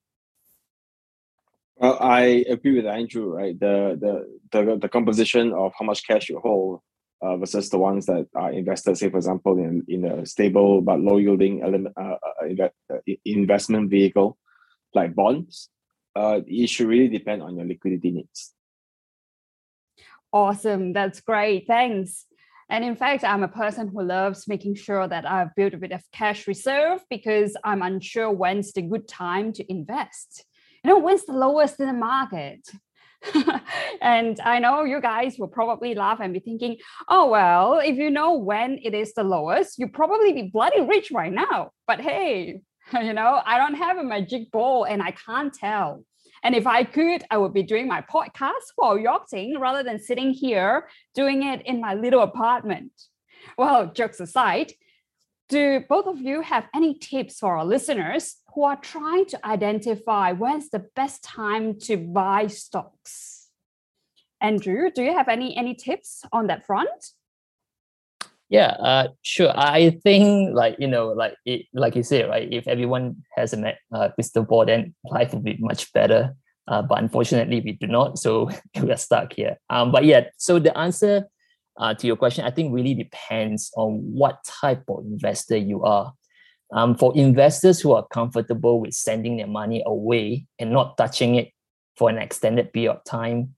Well, 1.77 1.99
I 2.01 2.45
agree 2.49 2.77
with 2.77 2.87
Andrew, 2.87 3.35
right? 3.35 3.59
The, 3.59 3.99
the 4.01 4.39
the 4.53 4.79
the 4.79 4.89
composition 4.89 5.53
of 5.53 5.73
how 5.79 5.85
much 5.85 6.07
cash 6.07 6.29
you 6.29 6.39
hold 6.39 6.81
uh, 7.21 7.37
versus 7.37 7.69
the 7.71 7.79
ones 7.79 8.07
that 8.07 8.29
are 8.35 8.53
invested, 8.53 8.97
say, 8.97 9.11
for 9.11 9.17
example, 9.17 9.59
in, 9.59 9.83
in 9.89 10.05
a 10.05 10.27
stable 10.27 10.83
but 10.83 11.01
low 11.01 11.17
yielding 11.17 11.63
element, 11.63 11.95
uh, 11.97 12.17
uh, 12.43 12.69
uh 12.93 12.99
investment 13.25 13.91
vehicle 13.91 14.39
like 14.95 15.15
bonds, 15.15 15.71
uh, 16.15 16.41
it 16.47 16.69
should 16.69 16.87
really 16.87 17.09
depend 17.09 17.43
on 17.43 17.57
your 17.57 17.67
liquidity 17.67 18.11
needs. 18.11 18.53
Awesome. 20.33 20.93
That's 20.93 21.21
great. 21.21 21.67
Thanks. 21.67 22.27
And 22.69 22.85
in 22.85 22.97
fact, 22.97 23.25
I'm 23.25 23.43
a 23.43 23.49
person 23.49 23.89
who 23.89 24.03
loves 24.03 24.49
making 24.49 24.77
sure 24.77 25.07
that 25.07 25.29
I've 25.29 25.55
built 25.55 25.75
a 25.75 25.79
bit 25.79 25.93
of 25.93 26.03
cash 26.13 26.47
reserve 26.49 27.01
because 27.11 27.57
I'm 27.63 27.83
unsure 27.83 28.31
when's 28.31 28.73
the 28.73 28.83
good 28.83 29.07
time 29.07 29.53
to 29.55 29.71
invest. 29.71 30.45
You 30.85 30.91
know, 30.91 30.99
when's 30.99 31.25
the 31.25 31.33
lowest 31.33 31.81
in 31.81 31.87
the 31.87 31.95
market? 31.95 32.69
and 34.03 34.39
I 34.41 34.59
know 34.59 34.85
you 34.85 35.01
guys 35.01 35.39
will 35.39 35.49
probably 35.49 35.95
laugh 35.95 36.21
and 36.21 36.35
be 36.35 36.41
thinking, 36.41 36.77
oh, 37.09 37.31
well, 37.31 37.79
if 37.79 37.97
you 37.97 38.11
know 38.11 38.35
when 38.35 38.79
it 38.83 38.93
is 38.93 39.15
the 39.15 39.25
lowest, 39.25 39.79
you 39.79 39.89
probably 39.89 40.35
be 40.35 40.51
bloody 40.53 40.83
rich 40.83 41.11
right 41.11 41.33
now. 41.33 41.71
But 41.87 42.03
hey, 42.03 42.61
you 42.93 43.13
know, 43.15 43.41
I 43.47 43.57
don't 43.57 43.77
have 43.77 43.97
a 43.97 44.05
magic 44.05 44.51
ball 44.51 44.85
and 44.85 45.03
I 45.03 45.13
can't 45.13 45.55
tell. 45.55 46.05
And 46.43 46.55
if 46.55 46.67
I 46.67 46.85
could, 46.85 47.25
I 47.31 47.39
would 47.39 47.55
be 47.55 47.63
doing 47.63 47.89
my 47.89 48.03
podcast 48.03 48.69
while 48.77 48.99
yachting 48.99 49.59
rather 49.59 49.83
than 49.83 49.99
sitting 49.99 50.31
here 50.33 50.89
doing 51.15 51.45
it 51.45 51.63
in 51.65 51.81
my 51.81 51.95
little 51.95 52.21
apartment. 52.21 52.93
Well, 53.57 53.91
jokes 53.91 54.21
aside, 54.21 54.73
do 55.49 55.85
both 55.89 56.07
of 56.07 56.21
you 56.21 56.41
have 56.43 56.69
any 56.75 56.95
tips 56.95 57.39
for 57.39 57.57
our 57.57 57.65
listeners 57.65 58.37
who 58.55 58.65
are 58.65 58.77
trying 58.77 59.27
to 59.27 59.47
identify 59.47 60.33
when's 60.33 60.71
the 60.71 60.87
best 60.95 61.23
time 61.23 61.79
to 61.81 61.97
buy 61.97 62.47
stocks. 62.47 63.49
Andrew, 64.41 64.91
do 64.95 65.03
you 65.03 65.13
have 65.13 65.29
any 65.29 65.57
any 65.57 65.75
tips 65.75 66.25
on 66.33 66.47
that 66.49 66.67
front? 66.67 67.13
Yeah, 68.49 68.77
uh, 68.79 69.09
sure. 69.23 69.53
I 69.57 69.99
think 70.03 70.55
like 70.55 70.77
you 70.79 70.87
know, 70.87 71.09
like 71.09 71.35
it, 71.45 71.67
like 71.73 71.97
you 71.97 72.03
said, 72.03 72.29
right? 72.29 72.49
If 72.53 72.69
everyone 72.69 73.25
has 73.37 73.53
a 73.53 73.75
uh, 73.93 74.11
crystal 74.11 74.45
ball, 74.45 74.67
then 74.67 74.95
life 75.05 75.33
will 75.33 75.41
be 75.41 75.57
much 75.59 75.93
better. 75.93 76.37
Uh, 76.67 76.83
but 76.83 76.99
unfortunately, 76.99 77.61
we 77.61 77.73
do 77.73 77.87
not, 77.87 78.19
so 78.19 78.51
we 78.83 78.91
are 78.91 78.97
stuck 78.97 79.35
here. 79.35 79.59
Um, 79.69 79.93
but 79.93 80.05
yeah, 80.05 80.29
so 80.39 80.59
the 80.59 80.77
answer 80.77 81.29
uh, 81.77 81.95
to 81.95 82.07
your 82.07 82.17
question, 82.17 82.45
I 82.45 82.51
think 82.51 82.73
really 82.73 82.95
depends 82.95 83.73
on 83.77 83.99
what 84.13 84.45
type 84.45 84.85
of 84.89 85.05
investor 85.05 85.57
you 85.57 85.83
are. 85.83 86.13
Um, 86.73 86.97
for 86.97 87.17
investors 87.17 87.81
who 87.81 87.93
are 87.93 88.07
comfortable 88.13 88.81
with 88.81 88.95
sending 88.95 89.37
their 89.37 89.47
money 89.47 89.83
away 89.87 90.47
and 90.59 90.73
not 90.73 90.97
touching 90.97 91.35
it 91.37 91.51
for 91.97 92.11
an 92.11 92.19
extended 92.19 92.73
period 92.73 92.93
of 92.93 93.05
time, 93.05 93.55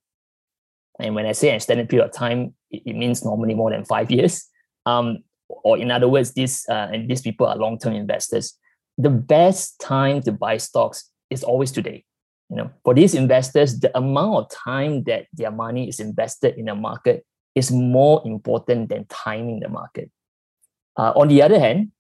and 0.99 1.15
when 1.15 1.27
I 1.27 1.33
say 1.33 1.51
an 1.51 1.57
extended 1.57 1.89
period 1.89 2.07
of 2.07 2.13
time, 2.13 2.55
it, 2.71 2.83
it 2.87 2.97
means 2.97 3.25
normally 3.25 3.55
more 3.55 3.71
than 3.71 3.85
five 3.85 4.11
years. 4.17 4.47
Um, 4.87 5.19
or 5.49 5.79
in 5.79 5.91
other 5.91 6.09
words, 6.09 6.33
these 6.33 6.67
uh, 6.69 6.89
and 6.93 7.09
these 7.09 7.23
people 7.23 7.47
are 7.47 7.57
long-term 7.57 7.95
investors. 7.95 8.59
The 8.99 9.11
best 9.11 9.79
time 9.81 10.23
to 10.23 10.33
buy 10.33 10.57
stocks 10.57 11.11
is 11.31 11.45
always 11.45 11.71
today. 11.71 12.05
You 12.51 12.57
know, 12.57 12.71
for 12.85 12.95
these 12.95 13.15
investors, 13.15 13.81
the 13.81 13.97
amount 13.97 14.37
of 14.37 14.51
time 14.51 15.05
that 15.05 15.27
their 15.33 15.51
money 15.51 15.89
is 15.89 16.01
invested 16.01 16.57
in 16.57 16.69
a 16.69 16.75
market 16.75 17.25
is 17.57 17.73
more 17.73 18.23
important 18.25 18.91
than 18.91 19.07
timing 19.07 19.59
the 19.59 19.69
market. 19.69 20.11
Uh, 20.97 21.13
on 21.17 21.27
the 21.27 21.43
other 21.43 21.59
hand, 21.59 21.91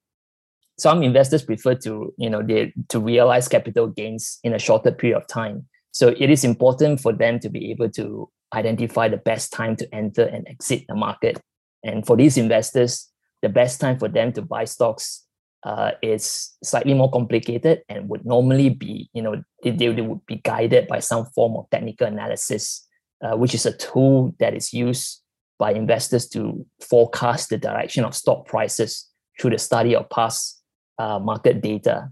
some 0.79 1.03
investors 1.03 1.43
prefer 1.43 1.75
to 1.75 2.13
you 2.19 2.31
know 2.31 2.43
they 2.43 2.73
to 2.89 3.01
realize 3.01 3.49
capital 3.49 3.87
gains 3.87 4.39
in 4.45 4.55
a 4.55 4.59
shorter 4.59 4.93
period 4.93 5.17
of 5.17 5.27
time 5.27 5.67
so 5.93 6.09
it 6.09 6.31
is 6.31 6.45
important 6.45 7.01
for 7.01 7.13
them 7.13 7.41
to 7.41 7.49
be 7.49 7.71
able 7.71 7.89
to 7.89 8.31
identify 8.55 9.09
the 9.09 9.17
best 9.17 9.53
time 9.53 9.75
to 9.77 9.93
enter 9.95 10.25
and 10.25 10.47
exit 10.49 10.85
the 10.89 10.95
market 10.95 11.41
and 11.83 12.07
for 12.07 12.17
these 12.17 12.37
investors 12.37 13.11
the 13.43 13.49
best 13.49 13.81
time 13.81 13.99
for 13.99 14.09
them 14.09 14.33
to 14.33 14.43
buy 14.43 14.65
stocks 14.65 15.25
uh, 15.65 15.93
is 16.03 16.53
slightly 16.63 16.95
more 16.95 17.11
complicated 17.11 17.83
and 17.89 18.09
would 18.09 18.25
normally 18.25 18.69
be 18.69 19.09
you 19.13 19.23
know 19.23 19.43
they, 19.63 19.71
they 19.71 20.01
would 20.01 20.25
be 20.27 20.37
guided 20.37 20.87
by 20.87 21.01
some 21.01 21.25
form 21.35 21.57
of 21.57 21.69
technical 21.71 22.07
analysis 22.07 22.87
uh, 23.23 23.37
which 23.37 23.55
is 23.55 23.65
a 23.65 23.77
tool 23.77 24.35
that 24.39 24.55
is 24.55 24.73
used 24.73 25.23
by 25.59 25.73
investors 25.73 26.29
to 26.29 26.67
forecast 26.81 27.51
the 27.51 27.59
direction 27.59 28.05
of 28.05 28.15
stock 28.15 28.47
prices 28.47 29.09
through 29.41 29.51
the 29.51 29.59
study 29.59 29.95
of 29.95 30.09
past 30.11 30.63
uh, 30.99 31.19
market 31.19 31.61
data. 31.61 32.11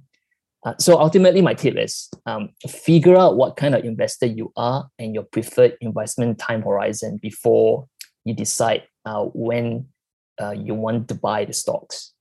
Uh, 0.65 0.75
so 0.79 0.99
ultimately, 0.99 1.43
my 1.43 1.53
tip 1.53 1.77
is 1.77 2.09
um, 2.25 2.49
figure 2.69 3.17
out 3.17 3.37
what 3.37 3.57
kind 3.57 3.75
of 3.75 3.85
investor 3.85 4.27
you 4.27 4.51
are 4.57 4.89
and 4.99 5.15
your 5.15 5.25
preferred 5.25 5.77
investment 5.81 6.39
time 6.39 6.63
horizon 6.63 7.19
before 7.19 7.87
you 8.25 8.35
decide 8.35 8.83
uh, 9.05 9.25
when 9.35 9.87
uh, 10.41 10.53
you 10.53 10.75
want 10.75 11.09
to 11.09 11.15
buy 11.15 11.45
the 11.45 11.53
stocks. 11.53 12.13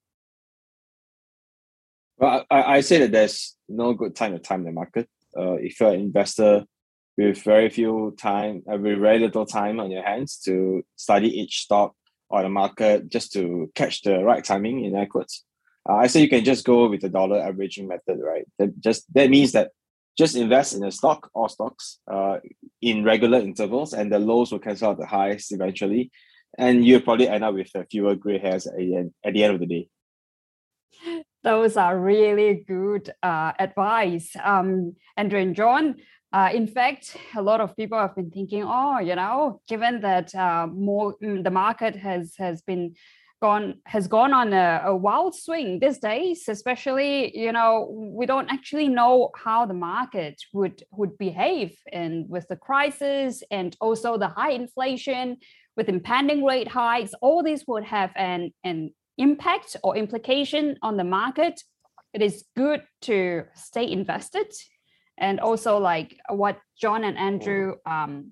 Well, 2.18 2.46
I, 2.51 2.77
I 2.77 2.82
say 2.82 3.00
that 3.00 3.12
there's 3.12 3.56
no 3.70 3.94
good 3.94 4.15
time 4.15 4.34
to 4.34 4.39
time 4.39 4.63
the 4.65 4.72
market. 4.72 5.10
Uh, 5.38 5.53
if 5.53 5.80
you're 5.80 5.94
an 5.94 6.01
investor 6.01 6.65
with 7.17 7.41
very 7.43 7.70
few 7.70 8.15
time, 8.17 8.63
uh, 8.72 8.77
with 8.77 9.00
very 9.00 9.20
little 9.20 9.46
time 9.46 9.79
on 9.79 9.91
your 9.91 10.03
hands 10.03 10.38
to 10.46 10.84
study 10.96 11.27
each 11.27 11.62
stock 11.62 11.93
or 12.29 12.41
the 12.41 12.50
market 12.50 13.10
just 13.10 13.32
to 13.34 13.72
catch 13.75 14.01
the 14.01 14.24
right 14.24 14.43
timing 14.43 14.84
in 14.84 14.96
equities, 14.96 15.43
uh, 15.88 15.96
I 15.96 16.08
say 16.08 16.22
you 16.22 16.29
can 16.29 16.43
just 16.43 16.65
go 16.65 16.88
with 16.88 17.01
the 17.01 17.10
dollar 17.10 17.39
averaging 17.39 17.88
method, 17.88 18.20
right? 18.22 18.46
That 18.58 18.79
just 18.79 19.12
that 19.13 19.29
means 19.29 19.51
that 19.51 19.72
just 20.17 20.36
invest 20.36 20.75
in 20.75 20.84
a 20.84 20.91
stock 20.91 21.29
or 21.34 21.50
stocks 21.50 22.00
uh, 22.12 22.38
in 22.82 23.03
regular 23.03 23.39
intervals, 23.39 23.93
and 23.93 24.12
the 24.12 24.20
lows 24.20 24.51
will 24.51 24.60
cancel 24.60 24.89
out 24.89 25.00
the 25.00 25.05
highs 25.05 25.48
eventually, 25.51 26.12
and 26.58 26.86
you'll 26.86 27.01
probably 27.01 27.27
end 27.27 27.43
up 27.43 27.53
with 27.53 27.72
fewer 27.89 28.15
gray 28.15 28.39
hairs 28.39 28.67
at 28.67 28.77
the 28.77 28.96
end, 28.96 29.13
at 29.25 29.34
the 29.34 29.43
end 29.43 29.53
of 29.55 29.60
the 29.60 29.65
day. 29.65 29.89
Those 31.43 31.75
are 31.75 32.00
really 32.00 32.63
good 32.65 33.12
uh, 33.22 33.51
advice, 33.60 34.34
um, 34.41 34.96
Andrew 35.17 35.39
and 35.39 35.55
John. 35.55 35.96
Uh, 36.34 36.50
in 36.52 36.66
fact, 36.66 37.16
a 37.36 37.42
lot 37.42 37.62
of 37.62 37.75
people 37.78 37.98
have 37.98 38.16
been 38.16 38.32
thinking, 38.32 38.63
oh, 38.66 39.00
you 39.00 39.16
know, 39.16 39.62
given 39.70 40.02
that 40.02 40.34
uh, 40.34 40.68
more 40.68 41.16
mm, 41.24 41.44
the 41.44 41.52
market 41.52 41.96
has 41.96 42.34
has 42.38 42.62
been 42.63 42.96
gone 43.40 43.75
has 43.86 44.08
gone 44.08 44.34
on 44.34 44.52
a, 44.54 44.82
a, 44.86 44.96
wild 44.96 45.36
swing 45.36 45.78
these 45.80 45.98
days 45.98 46.46
especially 46.48 47.38
you 47.38 47.52
know 47.52 47.90
we 48.18 48.25
don't 48.25 48.50
actually 48.50 48.88
know 48.88 49.32
how 49.36 49.66
the 49.66 49.74
market 49.74 50.42
would 50.54 50.82
would 50.92 51.18
behave 51.18 51.75
and 51.92 52.30
with 52.30 52.48
the 52.48 52.56
crisis 52.56 53.44
and 53.52 53.75
also 53.82 54.18
the 54.18 54.30
high 54.30 54.52
inflation 54.52 55.36
with 55.75 55.90
impending 55.90 56.46
rate 56.46 56.70
hikes 56.70 57.13
all 57.22 57.44
these 57.44 57.66
would 57.68 57.84
have 57.84 58.12
an 58.16 58.54
an 58.63 58.94
impact 59.18 59.75
or 59.84 59.96
implication 59.96 60.78
on 60.82 60.98
the 60.98 61.04
market. 61.04 61.62
It 62.13 62.22
is 62.22 62.46
good 62.56 62.84
to 63.02 63.46
stay 63.56 63.90
invested 63.92 64.48
and 65.17 65.39
also 65.39 65.77
like 65.77 66.17
what 66.29 66.60
john 66.79 67.03
and 67.03 67.17
andrew 67.17 67.75
um, 67.86 68.32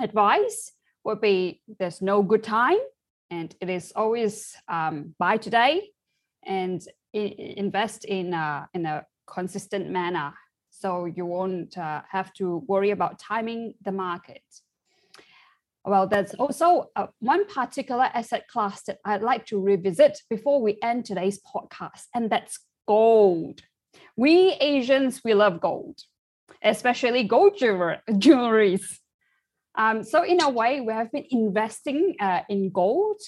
advise 0.00 0.72
would 1.04 1.20
be 1.20 1.62
there's 1.78 2.02
no 2.02 2.22
good 2.22 2.42
time 2.42 2.78
and 3.30 3.54
it 3.60 3.70
is 3.70 3.92
always 3.94 4.56
um, 4.68 5.14
buy 5.18 5.36
today 5.36 5.90
and 6.44 6.82
invest 7.12 8.04
in 8.04 8.34
a, 8.34 8.68
in 8.74 8.86
a 8.86 9.04
consistent 9.26 9.88
manner 9.88 10.32
so 10.70 11.04
you 11.04 11.26
won't 11.26 11.76
uh, 11.76 12.02
have 12.10 12.32
to 12.34 12.62
worry 12.66 12.90
about 12.90 13.18
timing 13.18 13.74
the 13.82 13.92
market. 13.92 14.42
Well 15.84 16.06
there's 16.06 16.34
also 16.34 16.90
uh, 16.96 17.08
one 17.20 17.46
particular 17.46 18.04
asset 18.12 18.46
class 18.48 18.82
that 18.82 18.98
i'd 19.06 19.22
like 19.22 19.46
to 19.46 19.58
revisit 19.58 20.20
before 20.28 20.60
we 20.60 20.78
end 20.82 21.06
today's 21.06 21.40
podcast 21.40 22.04
and 22.14 22.28
that's 22.28 22.58
gold 22.86 23.62
we 24.16 24.56
asians 24.60 25.20
we 25.24 25.34
love 25.34 25.60
gold 25.60 25.98
especially 26.62 27.24
gold 27.24 27.56
jewelry 28.18 28.78
um, 29.74 30.02
so 30.02 30.22
in 30.24 30.42
a 30.42 30.50
way, 30.50 30.80
we 30.80 30.92
have 30.92 31.12
been 31.12 31.26
investing 31.30 32.16
uh, 32.20 32.40
in 32.48 32.70
gold. 32.70 33.20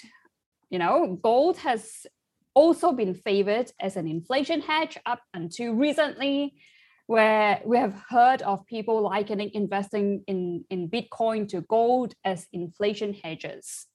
You 0.70 0.78
know, 0.78 1.18
gold 1.22 1.58
has 1.58 2.06
also 2.54 2.92
been 2.92 3.14
favored 3.14 3.70
as 3.80 3.96
an 3.96 4.06
inflation 4.06 4.60
hedge 4.60 4.98
up 5.06 5.20
until 5.32 5.72
recently, 5.72 6.54
where 7.06 7.60
we 7.64 7.78
have 7.78 7.94
heard 8.08 8.42
of 8.42 8.66
people 8.66 9.02
likening 9.02 9.50
investing 9.54 10.24
in, 10.26 10.64
in 10.68 10.88
Bitcoin 10.88 11.48
to 11.48 11.62
gold 11.62 12.14
as 12.24 12.46
inflation 12.52 13.14
hedges. 13.14 13.86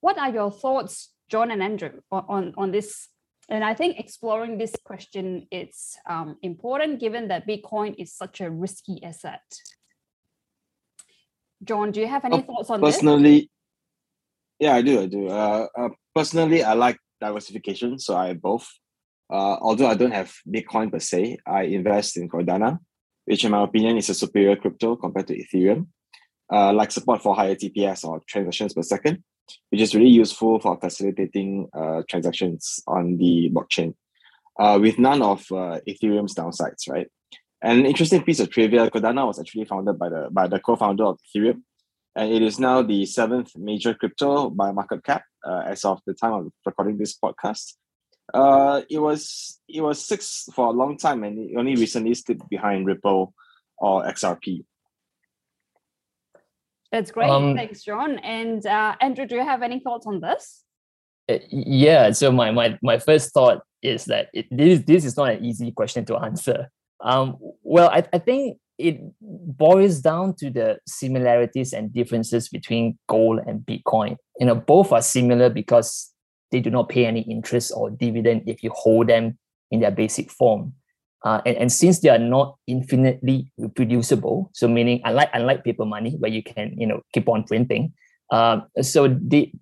What 0.00 0.18
are 0.18 0.30
your 0.30 0.50
thoughts, 0.50 1.10
John 1.28 1.50
and 1.50 1.62
Andrew, 1.62 2.00
on, 2.10 2.54
on 2.56 2.70
this? 2.70 3.08
And 3.50 3.64
I 3.64 3.74
think 3.74 3.98
exploring 3.98 4.58
this 4.58 4.76
question 4.84 5.48
is 5.50 5.98
um, 6.08 6.36
important 6.42 7.00
given 7.00 7.28
that 7.28 7.48
Bitcoin 7.48 7.96
is 7.98 8.14
such 8.14 8.40
a 8.40 8.48
risky 8.48 9.02
asset. 9.02 9.42
John, 11.64 11.90
do 11.90 12.00
you 12.00 12.06
have 12.06 12.24
any 12.24 12.38
uh, 12.38 12.42
thoughts 12.42 12.70
on 12.70 12.80
personally, 12.80 13.40
this? 13.40 13.48
Yeah, 14.60 14.74
I 14.76 14.82
do. 14.82 15.00
I 15.02 15.06
do. 15.06 15.28
Uh, 15.28 15.66
uh, 15.76 15.88
personally, 16.14 16.62
I 16.62 16.74
like 16.74 16.98
diversification, 17.20 17.98
so 17.98 18.16
I 18.16 18.34
both. 18.34 18.68
Uh, 19.28 19.56
although 19.60 19.86
I 19.88 19.94
don't 19.94 20.12
have 20.12 20.32
Bitcoin 20.48 20.90
per 20.90 21.00
se, 21.00 21.38
I 21.44 21.62
invest 21.62 22.16
in 22.16 22.28
Cardano, 22.28 22.78
which 23.24 23.44
in 23.44 23.50
my 23.50 23.64
opinion 23.64 23.96
is 23.96 24.08
a 24.10 24.14
superior 24.14 24.56
crypto 24.56 24.96
compared 24.96 25.26
to 25.26 25.36
Ethereum. 25.36 25.88
Uh, 26.52 26.72
like 26.72 26.90
support 26.90 27.22
for 27.22 27.34
higher 27.34 27.54
TPS 27.54 28.04
or 28.04 28.20
transactions 28.28 28.74
per 28.74 28.82
second, 28.82 29.22
which 29.70 29.80
is 29.80 29.94
really 29.94 30.10
useful 30.10 30.58
for 30.60 30.78
facilitating 30.78 31.68
uh, 31.72 32.02
transactions 32.08 32.80
on 32.86 33.16
the 33.16 33.50
blockchain. 33.52 33.94
Uh, 34.58 34.78
with 34.78 34.98
none 34.98 35.22
of 35.22 35.40
uh, 35.52 35.80
Ethereum's 35.88 36.34
downsides, 36.34 36.88
right? 36.88 37.08
An 37.62 37.86
interesting 37.86 38.22
piece 38.22 38.40
of 38.40 38.50
trivia: 38.50 38.90
Cardano 38.90 39.26
was 39.26 39.38
actually 39.38 39.64
founded 39.64 39.98
by 39.98 40.08
the 40.08 40.28
by 40.30 40.46
the 40.46 40.58
co-founder 40.60 41.04
of 41.04 41.18
Ethereum, 41.24 41.62
and 42.16 42.32
it 42.32 42.42
is 42.42 42.58
now 42.58 42.82
the 42.82 43.06
seventh 43.06 43.52
major 43.56 43.94
crypto 43.94 44.50
by 44.50 44.72
market 44.72 45.04
cap 45.04 45.22
uh, 45.46 45.62
as 45.66 45.84
of 45.84 46.00
the 46.06 46.14
time 46.14 46.32
of 46.32 46.52
recording 46.66 46.98
this 46.98 47.16
podcast. 47.16 47.74
Uh, 48.32 48.82
it 48.88 48.98
was 48.98 49.60
it 49.68 49.80
was 49.80 50.04
six 50.04 50.48
for 50.54 50.66
a 50.66 50.70
long 50.70 50.96
time, 50.96 51.24
and 51.24 51.38
it 51.38 51.56
only 51.56 51.76
recently 51.76 52.14
slipped 52.14 52.48
behind 52.48 52.86
Ripple 52.86 53.34
or 53.78 54.04
XRP. 54.04 54.64
That's 56.92 57.10
great. 57.10 57.30
Um, 57.30 57.54
Thanks, 57.54 57.82
John. 57.82 58.18
And 58.18 58.64
uh, 58.66 58.96
Andrew, 59.00 59.26
do 59.26 59.36
you 59.36 59.44
have 59.44 59.62
any 59.62 59.80
thoughts 59.80 60.06
on 60.06 60.20
this? 60.20 60.64
Uh, 61.30 61.38
yeah. 61.50 62.10
So 62.12 62.32
my 62.32 62.50
my 62.50 62.78
my 62.82 62.98
first 62.98 63.32
thought 63.32 63.62
is 63.82 64.06
that 64.06 64.28
it, 64.34 64.46
this 64.50 64.80
this 64.80 65.04
is 65.04 65.16
not 65.16 65.30
an 65.30 65.44
easy 65.44 65.70
question 65.70 66.04
to 66.06 66.16
answer. 66.24 66.68
Um, 67.00 67.36
well, 67.62 67.88
I, 67.90 68.04
I 68.12 68.18
think 68.18 68.58
it 68.76 69.00
boils 69.20 70.00
down 70.00 70.34
to 70.36 70.50
the 70.50 70.78
similarities 70.86 71.72
and 71.72 71.92
differences 71.92 72.48
between 72.48 72.98
gold 73.08 73.40
and 73.46 73.60
Bitcoin. 73.60 74.16
You 74.38 74.46
know, 74.46 74.54
both 74.54 74.92
are 74.92 75.02
similar 75.02 75.50
because 75.50 76.12
they 76.50 76.60
do 76.60 76.70
not 76.70 76.88
pay 76.88 77.06
any 77.06 77.20
interest 77.22 77.72
or 77.74 77.90
dividend 77.90 78.42
if 78.46 78.62
you 78.62 78.70
hold 78.74 79.08
them 79.08 79.38
in 79.70 79.80
their 79.80 79.90
basic 79.90 80.30
form. 80.30 80.74
Uh, 81.24 81.40
and, 81.44 81.56
and 81.56 81.72
since 81.72 82.00
they 82.00 82.08
are 82.08 82.18
not 82.18 82.56
infinitely 82.66 83.52
reproducible, 83.58 84.50
so 84.54 84.66
meaning 84.66 85.00
unlike 85.04 85.28
unlike 85.34 85.64
paper 85.64 85.84
money 85.84 86.16
where 86.18 86.30
you 86.30 86.42
can 86.42 86.74
you 86.78 86.86
know 86.86 87.02
keep 87.12 87.28
on 87.28 87.44
printing, 87.44 87.92
um, 88.32 88.64
so 88.80 89.08
the, 89.08 89.52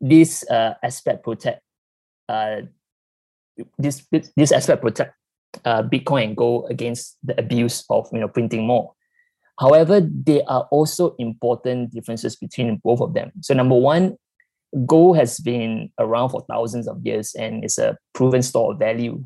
this 0.00 0.48
uh, 0.50 0.74
aspect 0.82 1.22
protect 1.22 1.62
uh, 2.28 2.62
this 3.78 4.06
this 4.36 4.52
aspect 4.52 4.82
protect 4.82 5.14
uh, 5.64 5.82
Bitcoin 5.82 6.24
and 6.24 6.36
gold 6.36 6.70
against 6.70 7.16
the 7.22 7.38
abuse 7.38 7.84
of 7.88 8.08
you 8.12 8.20
know 8.20 8.28
printing 8.28 8.66
more. 8.66 8.92
However, 9.58 10.00
there 10.02 10.42
are 10.48 10.68
also 10.70 11.14
important 11.18 11.92
differences 11.92 12.36
between 12.36 12.76
both 12.84 13.00
of 13.00 13.14
them. 13.14 13.32
So 13.40 13.54
number 13.54 13.74
one, 13.74 14.16
gold 14.84 15.16
has 15.16 15.40
been 15.40 15.90
around 15.98 16.30
for 16.30 16.44
thousands 16.50 16.86
of 16.88 17.00
years 17.06 17.34
and 17.34 17.64
is 17.64 17.78
a 17.78 17.96
proven 18.12 18.42
store 18.42 18.72
of 18.72 18.78
value. 18.78 19.24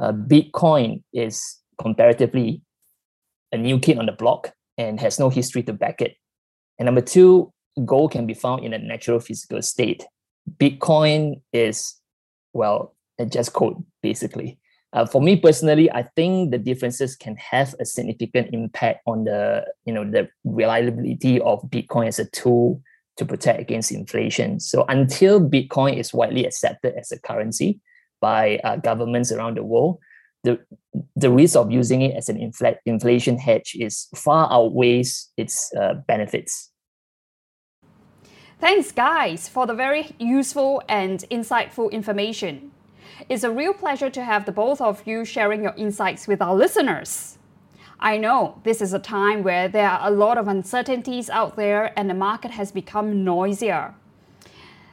Uh, 0.00 0.12
Bitcoin 0.12 1.02
is 1.12 1.58
comparatively 1.80 2.62
a 3.52 3.56
new 3.56 3.78
kid 3.78 3.98
on 3.98 4.06
the 4.06 4.12
block 4.12 4.52
and 4.78 5.00
has 5.00 5.18
no 5.18 5.30
history 5.30 5.62
to 5.64 5.72
back 5.72 6.00
it. 6.00 6.16
And 6.78 6.86
number 6.86 7.00
two, 7.00 7.52
gold 7.84 8.12
can 8.12 8.26
be 8.26 8.34
found 8.34 8.64
in 8.64 8.72
a 8.72 8.78
natural 8.78 9.20
physical 9.20 9.62
state. 9.62 10.04
Bitcoin 10.58 11.40
is, 11.52 11.96
well, 12.52 12.94
just 13.28 13.52
code 13.52 13.84
basically. 14.02 14.58
Uh, 14.92 15.06
for 15.06 15.22
me 15.22 15.36
personally, 15.36 15.90
I 15.92 16.02
think 16.16 16.50
the 16.50 16.58
differences 16.58 17.14
can 17.14 17.36
have 17.36 17.74
a 17.78 17.84
significant 17.84 18.52
impact 18.52 19.02
on 19.06 19.24
the 19.24 19.64
you 19.84 19.92
know 19.92 20.04
the 20.04 20.28
reliability 20.44 21.40
of 21.40 21.62
Bitcoin 21.70 22.08
as 22.08 22.18
a 22.18 22.28
tool 22.30 22.82
to 23.16 23.24
protect 23.24 23.60
against 23.60 23.92
inflation. 23.92 24.58
So 24.58 24.84
until 24.88 25.40
Bitcoin 25.40 25.96
is 25.96 26.12
widely 26.12 26.44
accepted 26.44 26.94
as 26.96 27.12
a 27.12 27.20
currency 27.20 27.80
by 28.20 28.58
uh, 28.64 28.76
governments 28.76 29.32
around 29.32 29.56
the 29.56 29.64
world, 29.64 29.98
the 30.44 30.58
the 31.14 31.30
risk 31.30 31.56
of 31.56 31.70
using 31.70 32.02
it 32.02 32.16
as 32.16 32.28
an 32.28 32.36
infl- 32.36 32.76
inflation 32.84 33.38
hedge 33.38 33.76
is 33.78 34.08
far 34.14 34.50
outweighs 34.52 35.30
its 35.36 35.72
uh, 35.74 35.94
benefits. 36.08 36.70
Thanks, 38.58 38.92
guys, 38.92 39.48
for 39.48 39.66
the 39.66 39.74
very 39.74 40.14
useful 40.18 40.82
and 40.88 41.24
insightful 41.30 41.90
information. 41.90 42.72
It's 43.28 43.44
a 43.44 43.50
real 43.50 43.72
pleasure 43.72 44.10
to 44.10 44.24
have 44.24 44.44
the 44.44 44.52
both 44.52 44.80
of 44.80 45.06
you 45.06 45.24
sharing 45.24 45.62
your 45.62 45.74
insights 45.76 46.26
with 46.26 46.42
our 46.42 46.54
listeners. 46.54 47.38
I 47.98 48.16
know 48.16 48.60
this 48.64 48.80
is 48.80 48.92
a 48.92 48.98
time 48.98 49.42
where 49.42 49.68
there 49.68 49.88
are 49.88 50.08
a 50.08 50.10
lot 50.10 50.38
of 50.38 50.48
uncertainties 50.48 51.28
out 51.28 51.56
there 51.56 51.98
and 51.98 52.08
the 52.08 52.14
market 52.14 52.50
has 52.52 52.72
become 52.72 53.24
noisier. 53.24 53.94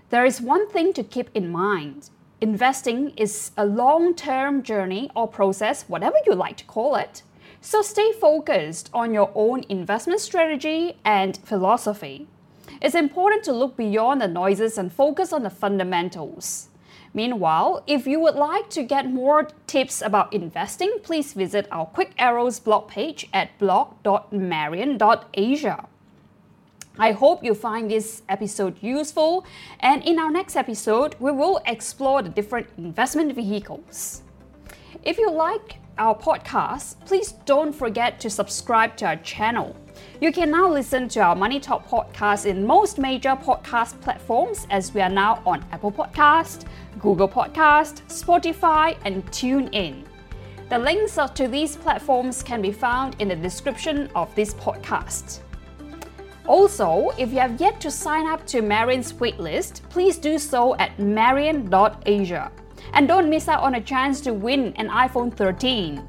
There 0.10 0.26
is 0.26 0.42
one 0.42 0.70
thing 0.70 0.94
to 0.94 1.04
keep 1.04 1.30
in 1.34 1.50
mind 1.50 2.10
investing 2.42 3.12
is 3.18 3.52
a 3.58 3.66
long 3.66 4.16
term 4.16 4.64
journey 4.64 5.10
or 5.16 5.28
process, 5.28 5.84
whatever 5.84 6.18
you 6.26 6.34
like 6.34 6.58
to 6.58 6.66
call 6.66 6.96
it. 6.96 7.24
So 7.62 7.82
stay 7.82 8.12
focused 8.14 8.90
on 8.94 9.14
your 9.14 9.32
own 9.34 9.64
investment 9.70 10.20
strategy 10.22 10.98
and 11.04 11.38
philosophy. 11.38 12.28
It's 12.82 12.96
important 12.96 13.44
to 13.46 13.54
look 13.54 13.76
beyond 13.76 14.22
the 14.22 14.28
noises 14.28 14.78
and 14.78 14.92
focus 14.92 15.34
on 15.34 15.42
the 15.44 15.50
fundamentals. 15.50 16.68
Meanwhile, 17.14 17.84
if 17.88 18.06
you 18.06 18.20
would 18.20 18.36
like 18.36 18.70
to 18.72 18.84
get 18.84 19.10
more 19.10 19.48
tips 19.66 20.02
about 20.02 20.34
investing, 20.34 21.00
please 21.02 21.32
visit 21.34 21.68
our 21.72 21.86
Quick 21.88 22.12
Arrows 22.18 22.60
blog 22.60 22.90
page 22.90 23.30
at 23.34 23.58
blog.marion.asia. 23.58 25.88
I 27.00 27.12
hope 27.12 27.44
you 27.44 27.54
find 27.54 27.92
this 27.92 28.24
episode 28.28 28.76
useful, 28.82 29.46
and 29.82 30.04
in 30.04 30.18
our 30.18 30.32
next 30.32 30.56
episode, 30.56 31.16
we 31.20 31.32
will 31.32 31.62
explore 31.68 32.24
the 32.24 32.30
different 32.30 32.68
investment 32.78 33.36
vehicles. 33.36 34.24
If 35.04 35.20
you 35.20 35.30
like 35.30 35.78
our 36.00 36.18
podcast, 36.18 37.06
please 37.06 37.34
don't 37.46 37.72
forget 37.72 38.20
to 38.22 38.32
subscribe 38.32 38.98
to 38.98 39.06
our 39.06 39.16
channel. 39.18 39.76
You 40.22 40.32
can 40.32 40.50
now 40.50 40.68
listen 40.68 41.08
to 41.10 41.20
our 41.20 41.36
Money 41.36 41.60
Talk 41.60 41.88
podcast 41.88 42.48
in 42.48 42.66
most 42.66 42.98
major 42.98 43.36
podcast 43.36 44.02
platforms 44.02 44.66
as 44.72 44.92
we 44.96 45.02
are 45.02 45.10
now 45.10 45.44
on 45.46 45.64
Apple 45.72 45.92
Podcast, 45.92 46.66
Google 47.00 47.30
Podcast, 47.30 48.02
Spotify, 48.08 48.98
and 49.06 49.24
TuneIn. 49.28 50.04
The 50.70 50.80
links 50.80 51.20
to 51.36 51.48
these 51.48 51.76
platforms 51.76 52.42
can 52.42 52.62
be 52.62 52.72
found 52.72 53.16
in 53.20 53.28
the 53.28 53.36
description 53.36 54.10
of 54.16 54.34
this 54.34 54.56
podcast. 54.56 55.42
Also, 56.48 57.10
if 57.18 57.32
you 57.32 57.40
have 57.40 57.60
yet 57.60 57.82
to 57.82 57.92
sign 57.92 58.26
up 58.26 58.46
to 58.48 58.62
Marion's 58.62 59.12
waitlist, 59.14 59.82
please 59.90 60.18
do 60.18 60.40
so 60.40 60.76
at 60.78 60.98
marion.asia. 60.98 62.52
And 62.94 63.08
don't 63.08 63.30
miss 63.30 63.50
out 63.50 63.64
on 63.64 63.76
a 63.76 63.82
chance 63.82 64.22
to 64.22 64.34
win 64.34 64.74
an 64.78 64.88
iPhone 64.88 65.34
13. 65.36 66.08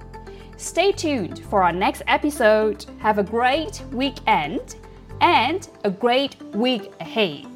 Stay 0.56 0.92
tuned 0.92 1.40
for 1.50 1.62
our 1.64 1.72
next 1.72 2.02
episode. 2.06 2.86
Have 2.98 3.18
a 3.18 3.24
great 3.24 3.82
weekend 3.92 4.76
and 5.20 5.68
a 5.84 5.90
great 5.90 6.40
week 6.54 6.92
ahead. 7.00 7.47